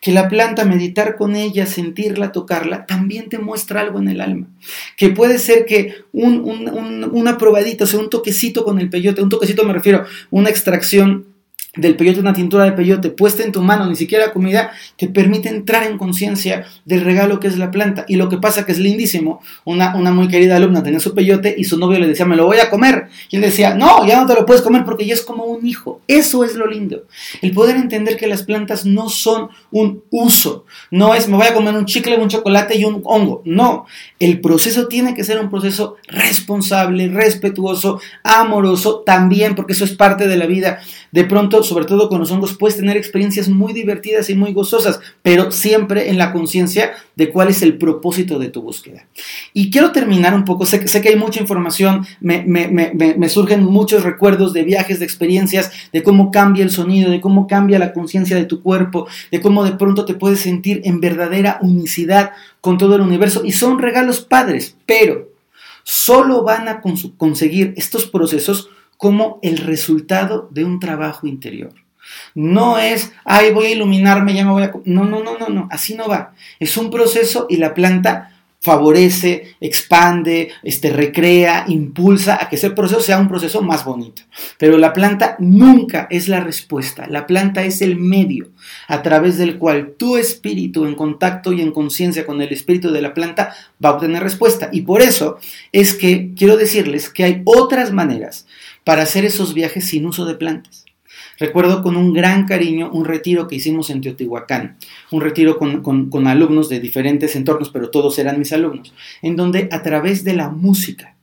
Que 0.00 0.12
la 0.12 0.28
planta, 0.28 0.64
meditar 0.64 1.16
con 1.16 1.36
ella, 1.36 1.66
sentirla, 1.66 2.32
tocarla, 2.32 2.86
también 2.86 3.28
te 3.28 3.38
muestra 3.38 3.80
algo 3.80 3.98
en 3.98 4.08
el 4.08 4.20
alma. 4.20 4.46
Que 4.96 5.10
puede 5.10 5.38
ser 5.38 5.66
que 5.66 5.94
un, 6.12 7.10
una 7.12 7.36
probadita, 7.36 7.84
o 7.84 7.86
sea, 7.86 8.00
un 8.00 8.08
toquecito 8.08 8.64
con 8.64 8.78
el 8.78 8.88
peyote, 8.88 9.22
un 9.22 9.28
toquecito 9.28 9.64
me 9.64 9.74
refiero, 9.74 10.04
una 10.30 10.48
extracción 10.48 11.26
del 11.76 11.96
peyote, 11.96 12.20
una 12.20 12.32
tintura 12.32 12.64
de 12.64 12.72
peyote 12.72 13.10
puesta 13.10 13.42
en 13.42 13.52
tu 13.52 13.62
mano, 13.62 13.86
ni 13.86 13.96
siquiera 13.96 14.32
comida, 14.32 14.72
te 14.96 15.08
permite 15.08 15.48
entrar 15.48 15.84
en 15.84 15.98
conciencia 15.98 16.66
del 16.84 17.02
regalo 17.02 17.40
que 17.40 17.48
es 17.48 17.58
la 17.58 17.70
planta. 17.70 18.04
Y 18.08 18.16
lo 18.16 18.28
que 18.28 18.38
pasa 18.38 18.64
que 18.64 18.72
es 18.72 18.78
lindísimo, 18.78 19.40
una, 19.64 19.94
una 19.96 20.12
muy 20.12 20.28
querida 20.28 20.56
alumna 20.56 20.82
tenía 20.82 21.00
su 21.00 21.14
peyote 21.14 21.54
y 21.56 21.64
su 21.64 21.78
novio 21.78 21.98
le 21.98 22.08
decía, 22.08 22.26
me 22.26 22.36
lo 22.36 22.46
voy 22.46 22.58
a 22.58 22.70
comer. 22.70 23.08
Y 23.30 23.36
él 23.36 23.42
decía, 23.42 23.74
no, 23.74 24.06
ya 24.06 24.20
no 24.20 24.26
te 24.26 24.34
lo 24.34 24.46
puedes 24.46 24.62
comer 24.62 24.84
porque 24.84 25.06
ya 25.06 25.14
es 25.14 25.22
como 25.22 25.44
un 25.44 25.66
hijo. 25.66 26.00
Eso 26.08 26.44
es 26.44 26.54
lo 26.54 26.66
lindo. 26.66 27.04
El 27.42 27.52
poder 27.52 27.76
entender 27.76 28.16
que 28.16 28.26
las 28.26 28.42
plantas 28.42 28.84
no 28.86 29.08
son 29.08 29.48
un 29.70 30.02
uso. 30.10 30.64
No 30.90 31.14
es, 31.14 31.28
me 31.28 31.36
voy 31.36 31.46
a 31.46 31.54
comer 31.54 31.74
un 31.74 31.86
chicle, 31.86 32.16
un 32.16 32.28
chocolate 32.28 32.76
y 32.76 32.84
un 32.84 33.02
hongo. 33.04 33.42
No, 33.44 33.86
el 34.18 34.40
proceso 34.40 34.88
tiene 34.88 35.14
que 35.14 35.24
ser 35.24 35.38
un 35.38 35.50
proceso 35.50 35.96
responsable, 36.08 37.08
respetuoso, 37.08 38.00
amoroso 38.22 39.02
también, 39.04 39.54
porque 39.54 39.72
eso 39.72 39.84
es 39.84 39.92
parte 39.92 40.26
de 40.28 40.36
la 40.36 40.46
vida. 40.46 40.80
De 41.12 41.24
pronto, 41.24 41.62
sobre 41.68 41.84
todo 41.84 42.08
con 42.08 42.18
los 42.20 42.30
hongos, 42.30 42.56
puedes 42.56 42.76
tener 42.76 42.96
experiencias 42.96 43.48
muy 43.48 43.72
divertidas 43.72 44.30
y 44.30 44.34
muy 44.34 44.52
gozosas, 44.52 45.00
pero 45.22 45.50
siempre 45.50 46.10
en 46.10 46.18
la 46.18 46.32
conciencia 46.32 46.92
de 47.14 47.30
cuál 47.30 47.48
es 47.48 47.62
el 47.62 47.78
propósito 47.78 48.38
de 48.38 48.48
tu 48.48 48.62
búsqueda. 48.62 49.06
Y 49.52 49.70
quiero 49.70 49.92
terminar 49.92 50.34
un 50.34 50.44
poco, 50.44 50.66
sé, 50.66 50.86
sé 50.88 51.00
que 51.00 51.10
hay 51.10 51.16
mucha 51.16 51.40
información, 51.40 52.06
me, 52.20 52.44
me 52.44 53.28
surgen 53.28 53.64
muchos 53.64 54.02
recuerdos 54.02 54.52
de 54.52 54.64
viajes, 54.64 54.98
de 54.98 55.04
experiencias, 55.04 55.70
de 55.92 56.02
cómo 56.02 56.30
cambia 56.30 56.64
el 56.64 56.70
sonido, 56.70 57.10
de 57.10 57.20
cómo 57.20 57.46
cambia 57.46 57.78
la 57.78 57.92
conciencia 57.92 58.36
de 58.36 58.44
tu 58.44 58.62
cuerpo, 58.62 59.06
de 59.30 59.40
cómo 59.40 59.64
de 59.64 59.72
pronto 59.72 60.04
te 60.04 60.14
puedes 60.14 60.40
sentir 60.40 60.82
en 60.84 61.00
verdadera 61.00 61.58
unicidad 61.62 62.32
con 62.60 62.78
todo 62.78 62.96
el 62.96 63.02
universo. 63.02 63.42
Y 63.44 63.52
son 63.52 63.78
regalos 63.78 64.20
padres, 64.20 64.76
pero 64.86 65.28
solo 65.82 66.42
van 66.42 66.68
a 66.68 66.80
conseguir 67.16 67.74
estos 67.76 68.06
procesos 68.06 68.70
como 68.96 69.38
el 69.42 69.58
resultado 69.58 70.48
de 70.50 70.64
un 70.64 70.80
trabajo 70.80 71.26
interior. 71.26 71.72
No 72.34 72.78
es, 72.78 73.12
ay, 73.24 73.52
voy 73.52 73.66
a 73.66 73.70
iluminarme, 73.70 74.34
ya 74.34 74.44
me 74.44 74.52
voy 74.52 74.62
a... 74.62 74.72
No, 74.84 75.04
no, 75.04 75.22
no, 75.22 75.38
no, 75.38 75.48
no, 75.48 75.68
así 75.70 75.94
no 75.94 76.08
va. 76.08 76.34
Es 76.60 76.76
un 76.76 76.90
proceso 76.90 77.46
y 77.48 77.56
la 77.56 77.74
planta 77.74 78.36
favorece, 78.66 79.54
expande, 79.60 80.50
este, 80.64 80.90
recrea, 80.90 81.66
impulsa 81.68 82.36
a 82.42 82.48
que 82.48 82.56
ese 82.56 82.70
proceso 82.70 83.00
sea 83.00 83.20
un 83.20 83.28
proceso 83.28 83.62
más 83.62 83.84
bonito. 83.84 84.22
Pero 84.58 84.76
la 84.76 84.92
planta 84.92 85.36
nunca 85.38 86.08
es 86.10 86.26
la 86.26 86.40
respuesta, 86.40 87.06
la 87.06 87.28
planta 87.28 87.64
es 87.64 87.80
el 87.80 87.94
medio 87.94 88.48
a 88.88 89.02
través 89.02 89.38
del 89.38 89.58
cual 89.58 89.94
tu 89.96 90.16
espíritu 90.16 90.84
en 90.84 90.96
contacto 90.96 91.52
y 91.52 91.60
en 91.60 91.70
conciencia 91.70 92.26
con 92.26 92.42
el 92.42 92.52
espíritu 92.52 92.90
de 92.90 93.02
la 93.02 93.14
planta 93.14 93.54
va 93.82 93.90
a 93.90 93.92
obtener 93.92 94.24
respuesta. 94.24 94.68
Y 94.72 94.80
por 94.80 95.00
eso 95.00 95.38
es 95.70 95.94
que 95.94 96.32
quiero 96.36 96.56
decirles 96.56 97.08
que 97.08 97.22
hay 97.22 97.42
otras 97.44 97.92
maneras 97.92 98.48
para 98.86 99.02
hacer 99.02 99.24
esos 99.24 99.52
viajes 99.52 99.88
sin 99.88 100.06
uso 100.06 100.24
de 100.26 100.36
plantas. 100.36 100.84
Recuerdo 101.40 101.82
con 101.82 101.96
un 101.96 102.12
gran 102.12 102.46
cariño 102.46 102.88
un 102.92 103.04
retiro 103.04 103.48
que 103.48 103.56
hicimos 103.56 103.90
en 103.90 104.00
Teotihuacán, 104.00 104.76
un 105.10 105.22
retiro 105.22 105.58
con, 105.58 106.26
alumnos 106.28 106.68
de 106.68 106.78
diferentes 106.78 107.34
entornos, 107.34 107.70
pero 107.70 107.90
todos 107.90 108.16
eran 108.20 108.38
mis 108.38 108.52
alumnos, 108.52 108.94
en 109.22 109.34
donde 109.34 109.68
a 109.72 109.82
través 109.82 110.22
de 110.22 110.34
la 110.34 110.50
música 110.50 111.15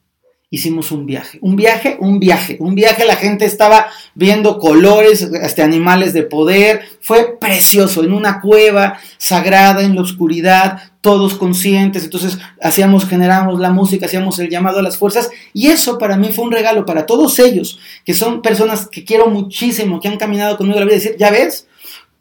hicimos 0.54 0.92
un 0.92 1.08
viaje. 1.08 1.39
Un 1.42 1.56
viaje, 1.56 1.98
un 2.00 2.20
viaje. 2.20 2.58
Un 2.60 2.76
viaje, 2.76 3.06
la 3.06 3.16
gente 3.16 3.44
estaba 3.44 3.88
viendo 4.13 4.60
colores, 4.60 5.24
este, 5.24 5.63
animales 5.63 6.13
de 6.13 6.22
poder. 6.22 6.84
Fue 7.02 7.39
precioso, 7.39 8.04
en 8.04 8.13
una 8.13 8.39
cueva 8.39 9.00
sagrada, 9.18 9.82
en 9.82 9.96
la 9.96 10.02
oscuridad, 10.02 10.80
todos 11.02 11.34
conscientes. 11.34 12.04
Entonces 12.04 12.38
hacíamos, 12.62 13.08
generamos 13.08 13.60
la 13.60 13.72
música, 13.72 14.06
hacíamos 14.06 14.38
el 14.38 14.50
llamado 14.50 14.78
a 14.78 14.84
las 14.84 14.96
fuerzas. 14.96 15.32
Y 15.54 15.70
eso 15.70 15.98
para 15.98 16.18
mí 16.18 16.32
fue 16.32 16.46
un 16.46 16.52
regalo 16.52 16.86
para 16.86 17.08
todos 17.08 17.39
ellos, 17.39 17.80
que 18.06 18.13
son 18.13 18.44
personas 18.44 18.88
que 18.88 19.04
quiero 19.04 19.32
muchísimo, 19.32 20.00
que 20.00 20.08
han 20.08 20.18
caminado 20.18 20.56
conmigo 20.56 20.78
la 20.78 20.86
vida. 20.86 20.98
Decir, 20.98 21.16
ya 21.18 21.32
ves, 21.32 21.66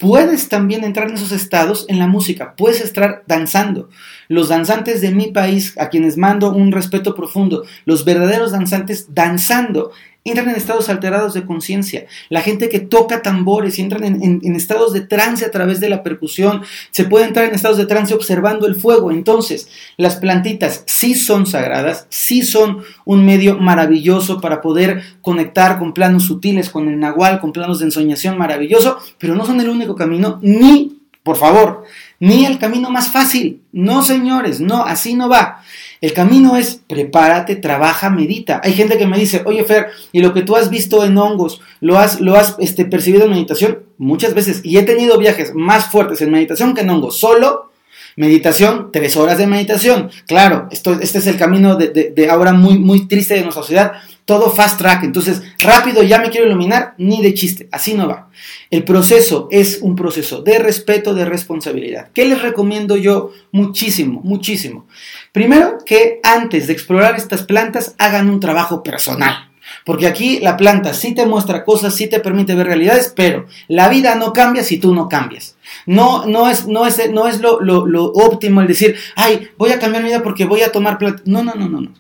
puedes 0.03 0.49
también 0.49 0.83
entrar 0.83 1.09
en 1.09 1.15
esos 1.15 1.31
estados 1.31 1.87
en 1.88 2.01
la 2.01 2.09
música, 2.09 2.57
puedes 2.57 2.81
estar 2.81 3.23
danzando. 3.29 3.88
Los 4.27 4.49
danzantes 4.49 5.01
de 5.01 5.12
mi 5.12 5.29
país, 5.29 5.79
a 5.79 5.91
quienes 5.91 6.17
mando 6.17 6.53
un 6.53 6.73
respeto 6.73 7.15
profundo, 7.15 7.62
los 7.85 8.05
verdaderos 8.05 8.51
danzantes 8.51 9.15
danzando 9.15 9.93
entran 10.24 10.48
en 10.48 10.56
estados 10.56 10.88
alterados 10.88 11.35
de 11.35 11.44
conciencia. 11.44 12.06
La 12.28 12.42
gente 12.42 12.68
que 12.68 12.78
toca 12.78 13.22
tambores 13.22 13.78
entran 13.78 14.04
en, 14.04 14.56
estados 14.56 14.92
de 14.92 15.00
trance 15.00 15.44
a 15.44 15.50
través 15.50 15.80
de 15.80 15.88
la 15.88 16.02
percusión, 16.02 16.62
se 16.90 17.04
puede 17.04 17.26
entrar 17.26 17.46
en 17.46 17.54
estados 17.54 17.78
de 17.78 17.87
trance 17.87 18.14
observando 18.14 18.66
el 18.66 18.76
fuego. 18.76 19.11
Entonces, 19.11 19.68
las 19.96 20.16
plantitas 20.16 20.85
sí 20.87 21.14
son 21.14 21.46
sagradas, 21.46 22.06
sí 22.08 22.42
son 22.42 22.82
un 23.04 23.24
medio 23.26 23.58
maravilloso 23.58 24.40
para 24.40 24.61
poder 24.61 25.02
conectar 25.20 25.78
con 25.78 25.92
planos 25.92 26.24
sutiles, 26.24 26.70
con 26.70 26.88
el 26.88 27.00
nahual, 27.00 27.40
con 27.40 27.52
planos 27.52 27.80
de 27.80 27.87
ensoñación 27.87 28.38
maravilloso, 28.38 28.98
pero 29.18 29.35
no 29.35 29.44
son 29.44 29.61
el 29.61 29.68
único 29.68 29.96
camino, 29.96 30.38
ni, 30.42 31.00
por 31.22 31.37
favor, 31.37 31.85
ni 32.22 32.46
el 32.46 32.61
camino 32.61 32.88
más 32.88 33.08
fácil. 33.08 33.62
No, 33.72 34.04
señores, 34.04 34.61
no, 34.61 34.85
así 34.85 35.14
no 35.14 35.28
va. 35.28 35.61
El 36.00 36.12
camino 36.12 36.56
es 36.56 36.80
prepárate, 36.88 37.56
trabaja, 37.56 38.11
medita. 38.11 38.61
Hay 38.62 38.74
gente 38.74 38.96
que 38.96 39.08
me 39.08 39.18
dice, 39.18 39.42
oye 39.44 39.64
Fer, 39.64 39.88
¿y 40.12 40.20
lo 40.20 40.32
que 40.32 40.42
tú 40.42 40.54
has 40.54 40.70
visto 40.70 41.04
en 41.04 41.18
hongos, 41.18 41.61
lo 41.80 41.98
has, 41.98 42.20
lo 42.20 42.37
has 42.37 42.54
este, 42.61 42.85
percibido 42.85 43.24
en 43.24 43.32
meditación? 43.32 43.80
Muchas 43.98 44.35
veces. 44.35 44.61
Y 44.62 44.78
he 44.78 44.85
tenido 44.85 45.18
viajes 45.18 45.52
más 45.52 45.87
fuertes 45.87 46.20
en 46.20 46.30
meditación 46.30 46.74
que 46.74 46.82
en 46.82 46.90
hongos. 46.90 47.18
Solo 47.18 47.72
meditación, 48.14 48.90
tres 48.92 49.16
horas 49.16 49.38
de 49.38 49.48
meditación. 49.48 50.08
Claro, 50.28 50.68
esto, 50.70 50.92
este 51.00 51.18
es 51.18 51.26
el 51.26 51.37
camino 51.37 51.74
de, 51.74 51.88
de 51.88 52.30
ahora 52.30 52.52
muy, 52.52 52.78
muy 52.78 53.08
triste 53.08 53.35
de 53.35 53.42
nuestra 53.42 53.62
sociedad 53.62 53.92
todo 54.24 54.50
fast 54.50 54.78
track. 54.78 55.04
Entonces, 55.04 55.42
rápido, 55.58 56.02
ya 56.02 56.18
me 56.18 56.30
quiero 56.30 56.46
iluminar, 56.46 56.94
ni 56.98 57.22
de 57.22 57.35
chiste, 57.35 57.68
así 57.72 57.94
no 57.94 58.08
va. 58.08 58.28
El 58.70 58.85
proceso 58.85 59.48
es 59.50 59.78
un 59.82 59.96
proceso 59.96 60.42
de 60.42 60.58
respeto, 60.58 61.14
de 61.14 61.24
responsabilidad. 61.24 62.08
¿Qué 62.14 62.24
les 62.24 62.42
recomiendo 62.42 62.96
yo 62.96 63.32
muchísimo, 63.50 64.20
muchísimo? 64.22 64.87
Primero, 65.32 65.78
que 65.85 66.20
antes 66.22 66.66
de 66.66 66.72
explorar 66.72 67.16
estas 67.16 67.42
plantas 67.42 67.94
hagan 67.98 68.30
un 68.30 68.40
trabajo 68.40 68.82
personal. 68.82 69.48
Porque 69.85 70.06
aquí 70.06 70.38
la 70.40 70.56
planta 70.56 70.94
sí 70.94 71.14
te 71.14 71.26
muestra 71.26 71.64
cosas, 71.64 71.94
sí 71.94 72.06
te 72.06 72.20
permite 72.20 72.54
ver 72.54 72.66
realidades, 72.66 73.12
pero 73.14 73.46
la 73.68 73.88
vida 73.88 74.14
no 74.14 74.32
cambia 74.32 74.62
si 74.62 74.78
tú 74.78 74.94
no 74.94 75.08
cambias. 75.08 75.56
No, 75.87 76.26
no 76.26 76.48
es, 76.50 76.66
no 76.66 76.87
es, 76.87 77.11
no 77.11 77.26
es 77.26 77.40
lo, 77.40 77.61
lo, 77.61 77.87
lo 77.87 78.04
óptimo 78.04 78.61
el 78.61 78.68
decir, 78.68 78.96
ay, 79.16 79.48
voy 79.56 79.70
a 79.72 79.78
cambiar 79.78 80.02
mi 80.02 80.11
vida 80.11 80.22
porque 80.22 80.44
voy 80.44 80.62
a 80.62 80.72
tomar 80.72 80.98
planta. 80.98 81.22
No, 81.26 81.42
no, 81.42 81.54
no, 81.54 81.68
no, 81.68 81.80
no. 81.80 81.90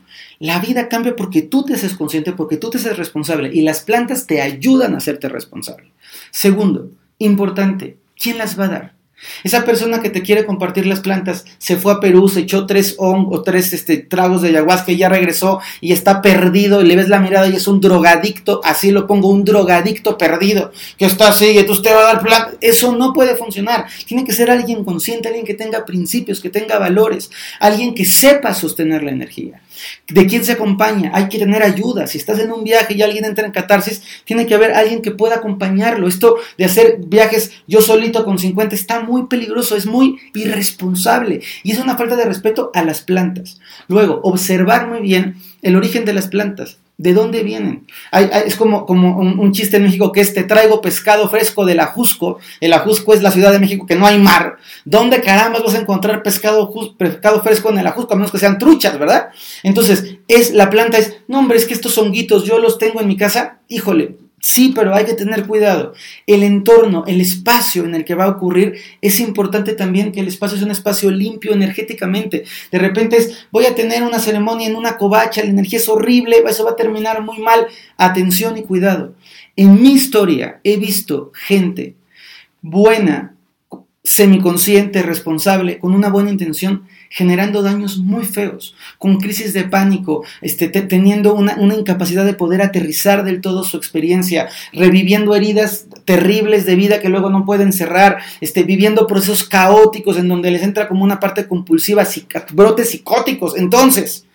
La 0.42 0.58
vida 0.58 0.88
cambia 0.88 1.14
porque 1.14 1.42
tú 1.42 1.64
te 1.64 1.74
haces 1.74 1.94
consciente, 1.94 2.32
porque 2.32 2.56
tú 2.56 2.68
te 2.68 2.78
haces 2.78 2.96
responsable 2.96 3.52
y 3.54 3.60
las 3.60 3.82
plantas 3.82 4.26
te 4.26 4.42
ayudan 4.42 4.92
a 4.92 4.96
hacerte 4.96 5.28
responsable. 5.28 5.92
Segundo, 6.32 6.90
importante, 7.18 7.98
¿quién 8.16 8.38
las 8.38 8.58
va 8.58 8.64
a 8.64 8.68
dar? 8.68 8.94
Esa 9.44 9.64
persona 9.64 10.02
que 10.02 10.10
te 10.10 10.22
quiere 10.22 10.44
compartir 10.44 10.84
las 10.84 10.98
plantas 10.98 11.44
se 11.58 11.76
fue 11.76 11.92
a 11.92 12.00
Perú, 12.00 12.28
se 12.28 12.40
echó 12.40 12.66
tres 12.66 12.96
o 12.98 13.40
tres 13.42 13.72
este, 13.72 13.98
tragos 13.98 14.42
de 14.42 14.48
ayahuasca 14.48 14.90
y 14.90 14.96
ya 14.96 15.08
regresó 15.08 15.60
y 15.80 15.92
está 15.92 16.20
perdido 16.20 16.82
y 16.82 16.86
le 16.86 16.96
ves 16.96 17.08
la 17.08 17.20
mirada 17.20 17.46
y 17.48 17.54
es 17.54 17.68
un 17.68 17.80
drogadicto, 17.80 18.60
así 18.64 18.90
lo 18.90 19.06
pongo, 19.06 19.28
un 19.28 19.44
drogadicto 19.44 20.18
perdido, 20.18 20.72
que 20.98 21.04
está 21.04 21.28
así 21.28 21.56
y 21.56 21.64
tú 21.64 21.80
te 21.80 21.94
va 21.94 22.00
a 22.00 22.14
dar 22.14 22.20
planta. 22.20 22.54
Eso 22.60 22.96
no 22.96 23.12
puede 23.12 23.36
funcionar. 23.36 23.86
Tiene 24.06 24.24
que 24.24 24.32
ser 24.32 24.50
alguien 24.50 24.82
consciente, 24.82 25.28
alguien 25.28 25.46
que 25.46 25.54
tenga 25.54 25.84
principios, 25.84 26.40
que 26.40 26.50
tenga 26.50 26.80
valores, 26.80 27.30
alguien 27.60 27.94
que 27.94 28.04
sepa 28.04 28.54
sostener 28.54 29.04
la 29.04 29.12
energía. 29.12 29.62
¿De 30.08 30.26
quién 30.26 30.44
se 30.44 30.52
acompaña? 30.52 31.10
Hay 31.14 31.28
que 31.28 31.38
tener 31.38 31.62
ayuda. 31.62 32.06
Si 32.06 32.18
estás 32.18 32.38
en 32.38 32.52
un 32.52 32.64
viaje 32.64 32.94
y 32.94 33.02
alguien 33.02 33.24
entra 33.24 33.46
en 33.46 33.52
catarsis, 33.52 34.02
tiene 34.24 34.46
que 34.46 34.54
haber 34.54 34.72
alguien 34.72 35.02
que 35.02 35.10
pueda 35.10 35.36
acompañarlo. 35.36 36.08
Esto 36.08 36.36
de 36.58 36.64
hacer 36.64 36.98
viajes 37.06 37.52
yo 37.66 37.80
solito 37.80 38.24
con 38.24 38.38
50 38.38 38.74
está 38.74 39.00
muy 39.00 39.26
peligroso, 39.26 39.76
es 39.76 39.86
muy 39.86 40.18
irresponsable 40.34 41.40
y 41.62 41.72
es 41.72 41.78
una 41.78 41.96
falta 41.96 42.16
de 42.16 42.24
respeto 42.24 42.70
a 42.74 42.84
las 42.84 43.00
plantas. 43.00 43.60
Luego, 43.88 44.20
observar 44.22 44.88
muy 44.88 45.00
bien 45.00 45.36
el 45.62 45.76
origen 45.76 46.04
de 46.04 46.12
las 46.12 46.28
plantas. 46.28 46.81
¿De 47.02 47.14
dónde 47.14 47.42
vienen? 47.42 47.88
es 48.12 48.54
como, 48.54 48.86
como 48.86 49.18
un, 49.18 49.50
chiste 49.50 49.78
en 49.78 49.82
México 49.82 50.12
que 50.12 50.20
es 50.20 50.32
te 50.32 50.44
traigo 50.44 50.80
pescado 50.80 51.28
fresco 51.28 51.66
del 51.66 51.80
Ajusco. 51.80 52.38
El 52.60 52.72
Ajusco 52.72 53.12
es 53.12 53.22
la 53.22 53.32
ciudad 53.32 53.50
de 53.50 53.58
México 53.58 53.86
que 53.86 53.96
no 53.96 54.06
hay 54.06 54.20
mar. 54.20 54.58
¿Dónde 54.84 55.20
caramba 55.20 55.58
vas 55.58 55.74
a 55.74 55.80
encontrar 55.80 56.22
pescado, 56.22 56.72
pescado 56.96 57.42
fresco 57.42 57.70
en 57.70 57.78
el 57.78 57.88
Ajusco? 57.88 58.14
A 58.14 58.16
menos 58.16 58.30
que 58.30 58.38
sean 58.38 58.56
truchas, 58.56 59.00
¿verdad? 59.00 59.30
Entonces, 59.64 60.18
es, 60.28 60.52
la 60.52 60.70
planta 60.70 60.96
es, 60.96 61.16
no 61.26 61.40
hombre, 61.40 61.58
es 61.58 61.66
que 61.66 61.74
estos 61.74 61.98
honguitos 61.98 62.44
yo 62.44 62.60
los 62.60 62.78
tengo 62.78 63.00
en 63.00 63.08
mi 63.08 63.16
casa. 63.16 63.58
Híjole, 63.66 64.18
Sí, 64.44 64.72
pero 64.74 64.92
hay 64.92 65.04
que 65.04 65.14
tener 65.14 65.46
cuidado. 65.46 65.94
El 66.26 66.42
entorno, 66.42 67.04
el 67.06 67.20
espacio 67.20 67.84
en 67.84 67.94
el 67.94 68.04
que 68.04 68.16
va 68.16 68.24
a 68.24 68.30
ocurrir, 68.30 68.74
es 69.00 69.20
importante 69.20 69.72
también 69.72 70.10
que 70.10 70.18
el 70.18 70.26
espacio 70.26 70.56
sea 70.56 70.66
un 70.66 70.72
espacio 70.72 71.12
limpio 71.12 71.52
energéticamente. 71.52 72.42
De 72.72 72.78
repente 72.80 73.16
es, 73.16 73.46
voy 73.52 73.66
a 73.66 73.76
tener 73.76 74.02
una 74.02 74.18
ceremonia 74.18 74.66
en 74.66 74.74
una 74.74 74.98
covacha, 74.98 75.44
la 75.44 75.50
energía 75.50 75.78
es 75.78 75.88
horrible, 75.88 76.42
eso 76.44 76.64
va 76.64 76.72
a 76.72 76.76
terminar 76.76 77.22
muy 77.22 77.38
mal. 77.38 77.68
Atención 77.96 78.58
y 78.58 78.64
cuidado. 78.64 79.14
En 79.54 79.80
mi 79.80 79.92
historia 79.92 80.58
he 80.64 80.76
visto 80.76 81.30
gente 81.34 81.94
buena, 82.62 83.31
semiconsciente, 84.04 85.02
responsable, 85.02 85.78
con 85.78 85.94
una 85.94 86.08
buena 86.08 86.30
intención, 86.30 86.88
generando 87.08 87.62
daños 87.62 87.98
muy 87.98 88.24
feos, 88.24 88.74
con 88.98 89.18
crisis 89.18 89.52
de 89.52 89.64
pánico, 89.64 90.24
este, 90.40 90.68
teniendo 90.68 91.34
una, 91.34 91.56
incapacidad 91.72 92.24
de 92.24 92.34
poder 92.34 92.62
aterrizar 92.62 93.22
del 93.22 93.40
todo 93.40 93.62
su 93.62 93.76
experiencia, 93.76 94.48
reviviendo 94.72 95.36
heridas 95.36 95.86
terribles 96.04 96.66
de 96.66 96.74
vida 96.74 97.00
que 97.00 97.10
luego 97.10 97.30
no 97.30 97.44
pueden 97.44 97.72
cerrar, 97.72 98.18
este, 98.40 98.64
viviendo 98.64 99.06
procesos 99.06 99.44
caóticos 99.44 100.16
en 100.16 100.28
donde 100.28 100.50
les 100.50 100.62
entra 100.62 100.88
como 100.88 101.04
una 101.04 101.20
parte 101.20 101.46
compulsiva, 101.46 102.04
brotes 102.52 102.90
psicóticos. 102.90 103.56
Entonces, 103.56 104.26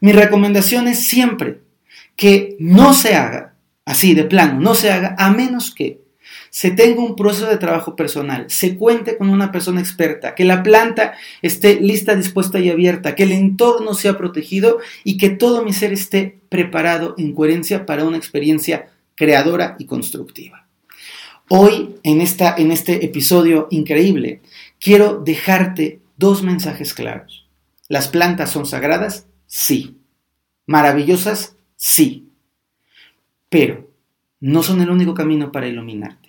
mi 0.00 0.12
recomendación 0.12 0.86
es 0.86 1.08
siempre 1.08 1.60
que 2.14 2.56
no 2.60 2.94
se 2.94 3.16
haga, 3.16 3.54
así 3.84 4.14
de 4.14 4.24
plano, 4.24 4.60
no 4.60 4.76
se 4.76 4.92
haga, 4.92 5.16
a 5.18 5.30
menos 5.32 5.74
que 5.74 6.07
se 6.50 6.70
tenga 6.70 7.02
un 7.02 7.16
proceso 7.16 7.46
de 7.46 7.58
trabajo 7.58 7.96
personal, 7.96 8.46
se 8.48 8.76
cuente 8.76 9.16
con 9.16 9.30
una 9.30 9.52
persona 9.52 9.80
experta, 9.80 10.34
que 10.34 10.44
la 10.44 10.62
planta 10.62 11.14
esté 11.42 11.80
lista, 11.80 12.14
dispuesta 12.14 12.58
y 12.58 12.70
abierta, 12.70 13.14
que 13.14 13.24
el 13.24 13.32
entorno 13.32 13.94
sea 13.94 14.16
protegido 14.16 14.78
y 15.04 15.18
que 15.18 15.30
todo 15.30 15.64
mi 15.64 15.72
ser 15.72 15.92
esté 15.92 16.38
preparado 16.48 17.14
en 17.18 17.32
coherencia 17.34 17.86
para 17.86 18.04
una 18.04 18.16
experiencia 18.16 18.90
creadora 19.14 19.76
y 19.78 19.86
constructiva. 19.86 20.66
Hoy, 21.48 21.96
en, 22.02 22.20
esta, 22.20 22.54
en 22.56 22.72
este 22.72 23.04
episodio 23.04 23.68
increíble, 23.70 24.42
quiero 24.78 25.20
dejarte 25.24 26.00
dos 26.16 26.42
mensajes 26.42 26.92
claros. 26.92 27.46
¿Las 27.88 28.08
plantas 28.08 28.50
son 28.50 28.66
sagradas? 28.66 29.26
Sí. 29.46 29.96
¿Maravillosas? 30.66 31.56
Sí. 31.74 32.28
Pero 33.48 33.88
no 34.40 34.62
son 34.62 34.82
el 34.82 34.90
único 34.90 35.14
camino 35.14 35.50
para 35.50 35.68
iluminarte. 35.68 36.27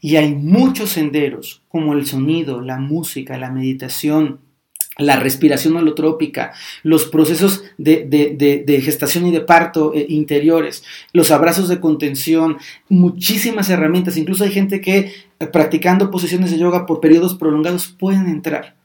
Y 0.00 0.16
hay 0.16 0.34
muchos 0.34 0.90
senderos, 0.90 1.62
como 1.68 1.94
el 1.94 2.06
sonido, 2.06 2.60
la 2.60 2.78
música, 2.78 3.38
la 3.38 3.50
meditación, 3.50 4.40
la 4.96 5.16
respiración 5.16 5.76
holotrópica, 5.76 6.52
los 6.82 7.06
procesos 7.06 7.64
de, 7.78 8.80
gestación 8.84 9.26
y 9.26 9.32
de 9.32 9.40
parto 9.40 9.92
eh, 9.94 10.06
interiores, 10.08 10.84
los 11.12 11.30
abrazos 11.30 11.68
de 11.68 11.80
contención, 11.80 12.58
muchísimas 12.88 13.70
herramientas. 13.70 14.16
Incluso 14.16 14.44
hay 14.44 14.52
gente 14.52 14.80
que 14.80 15.12
eh, 15.40 15.46
practicando 15.46 16.10
posiciones 16.10 16.50
de 16.50 16.58
yoga 16.58 16.86
por 16.86 17.00
periodos 17.00 17.34
prolongados 17.34 17.88
pueden 17.88 18.28
entrar. 18.28 18.76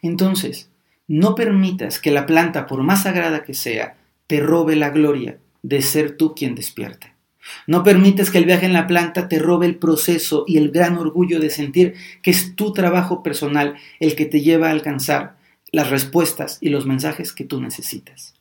Entonces, 0.00 0.70
no 1.06 1.34
permitas 1.34 1.98
que 1.98 2.10
la 2.10 2.26
planta, 2.26 2.66
por 2.66 2.82
más 2.82 3.02
sagrada 3.02 3.42
que 3.42 3.54
sea, 3.54 3.96
te 4.26 4.40
robe 4.40 4.76
la 4.76 4.90
gloria 4.90 5.38
de 5.62 5.82
ser 5.82 6.16
tú 6.16 6.34
quien 6.34 6.54
despierte. 6.54 7.17
No 7.66 7.84
permites 7.84 8.30
que 8.30 8.38
el 8.38 8.44
viaje 8.44 8.66
en 8.66 8.72
la 8.72 8.86
planta 8.86 9.28
te 9.28 9.38
robe 9.38 9.66
el 9.66 9.76
proceso 9.76 10.44
y 10.46 10.58
el 10.58 10.70
gran 10.70 10.96
orgullo 10.98 11.40
de 11.40 11.50
sentir 11.50 11.94
que 12.22 12.30
es 12.30 12.56
tu 12.56 12.72
trabajo 12.72 13.22
personal 13.22 13.76
el 14.00 14.14
que 14.14 14.26
te 14.26 14.40
lleva 14.40 14.68
a 14.68 14.72
alcanzar 14.72 15.36
las 15.70 15.90
respuestas 15.90 16.58
y 16.60 16.70
los 16.70 16.86
mensajes 16.86 17.32
que 17.32 17.44
tú 17.44 17.60
necesitas. 17.60 18.34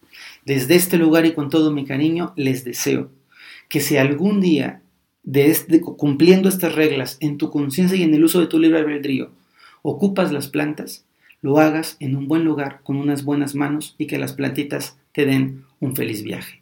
Desde 0.45 0.75
este 0.75 0.97
lugar 0.97 1.25
y 1.25 1.33
con 1.33 1.49
todo 1.49 1.71
mi 1.71 1.85
cariño 1.85 2.33
les 2.35 2.63
deseo 2.63 3.11
que 3.69 3.81
si 3.81 3.97
algún 3.97 4.39
día, 4.39 4.81
de 5.23 5.51
este, 5.51 5.81
cumpliendo 5.81 6.47
estas 6.47 6.73
reglas 6.73 7.17
en 7.19 7.37
tu 7.37 7.51
conciencia 7.51 7.97
y 7.97 8.03
en 8.03 8.13
el 8.13 8.23
uso 8.23 8.39
de 8.39 8.47
tu 8.47 8.59
libre 8.59 8.79
albedrío, 8.79 9.31
ocupas 9.81 10.31
las 10.31 10.47
plantas, 10.47 11.05
lo 11.41 11.59
hagas 11.59 11.97
en 11.99 12.15
un 12.15 12.27
buen 12.27 12.43
lugar, 12.43 12.79
con 12.83 12.95
unas 12.95 13.23
buenas 13.23 13.55
manos 13.55 13.95
y 13.97 14.07
que 14.07 14.17
las 14.17 14.33
plantitas 14.33 14.97
te 15.11 15.25
den 15.25 15.65
un 15.79 15.95
feliz 15.95 16.23
viaje. 16.23 16.61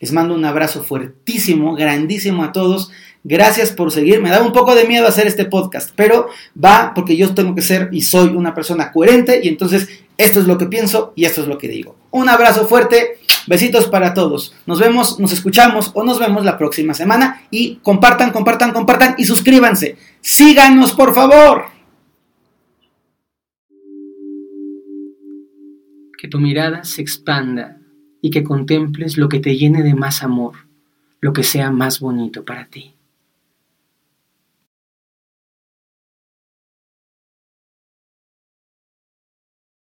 Les 0.00 0.12
mando 0.12 0.34
un 0.34 0.44
abrazo 0.44 0.82
fuertísimo, 0.82 1.74
grandísimo 1.74 2.44
a 2.44 2.52
todos. 2.52 2.90
Gracias 3.24 3.70
por 3.70 3.92
seguir. 3.92 4.20
Me 4.20 4.30
da 4.30 4.42
un 4.42 4.52
poco 4.52 4.74
de 4.74 4.84
miedo 4.84 5.06
hacer 5.06 5.26
este 5.26 5.44
podcast, 5.44 5.90
pero 5.94 6.28
va 6.62 6.92
porque 6.94 7.16
yo 7.16 7.34
tengo 7.34 7.54
que 7.54 7.62
ser 7.62 7.88
y 7.92 8.02
soy 8.02 8.30
una 8.30 8.54
persona 8.54 8.90
coherente 8.90 9.40
y 9.42 9.48
entonces 9.48 9.88
esto 10.16 10.40
es 10.40 10.46
lo 10.46 10.58
que 10.58 10.66
pienso 10.66 11.12
y 11.14 11.24
esto 11.24 11.42
es 11.42 11.48
lo 11.48 11.58
que 11.58 11.68
digo. 11.68 11.96
Un 12.10 12.28
abrazo 12.28 12.66
fuerte. 12.66 13.18
Besitos 13.46 13.86
para 13.86 14.14
todos. 14.14 14.54
Nos 14.66 14.78
vemos, 14.78 15.18
nos 15.18 15.32
escuchamos 15.32 15.90
o 15.94 16.04
nos 16.04 16.20
vemos 16.20 16.44
la 16.44 16.56
próxima 16.56 16.94
semana 16.94 17.42
y 17.50 17.76
compartan, 17.76 18.30
compartan, 18.30 18.72
compartan 18.72 19.16
y 19.18 19.24
suscríbanse. 19.24 19.96
Síganos, 20.20 20.92
por 20.92 21.12
favor. 21.12 21.64
Que 26.16 26.28
tu 26.28 26.38
mirada 26.38 26.84
se 26.84 27.02
expanda 27.02 27.81
y 28.22 28.30
que 28.30 28.44
contemples 28.44 29.18
lo 29.18 29.28
que 29.28 29.40
te 29.40 29.56
llene 29.56 29.82
de 29.82 29.94
más 29.94 30.22
amor, 30.22 30.54
lo 31.20 31.34
que 31.34 31.42
sea 31.42 31.70
más 31.70 32.00
bonito 32.00 32.44
para 32.44 32.66
ti. 32.66 32.91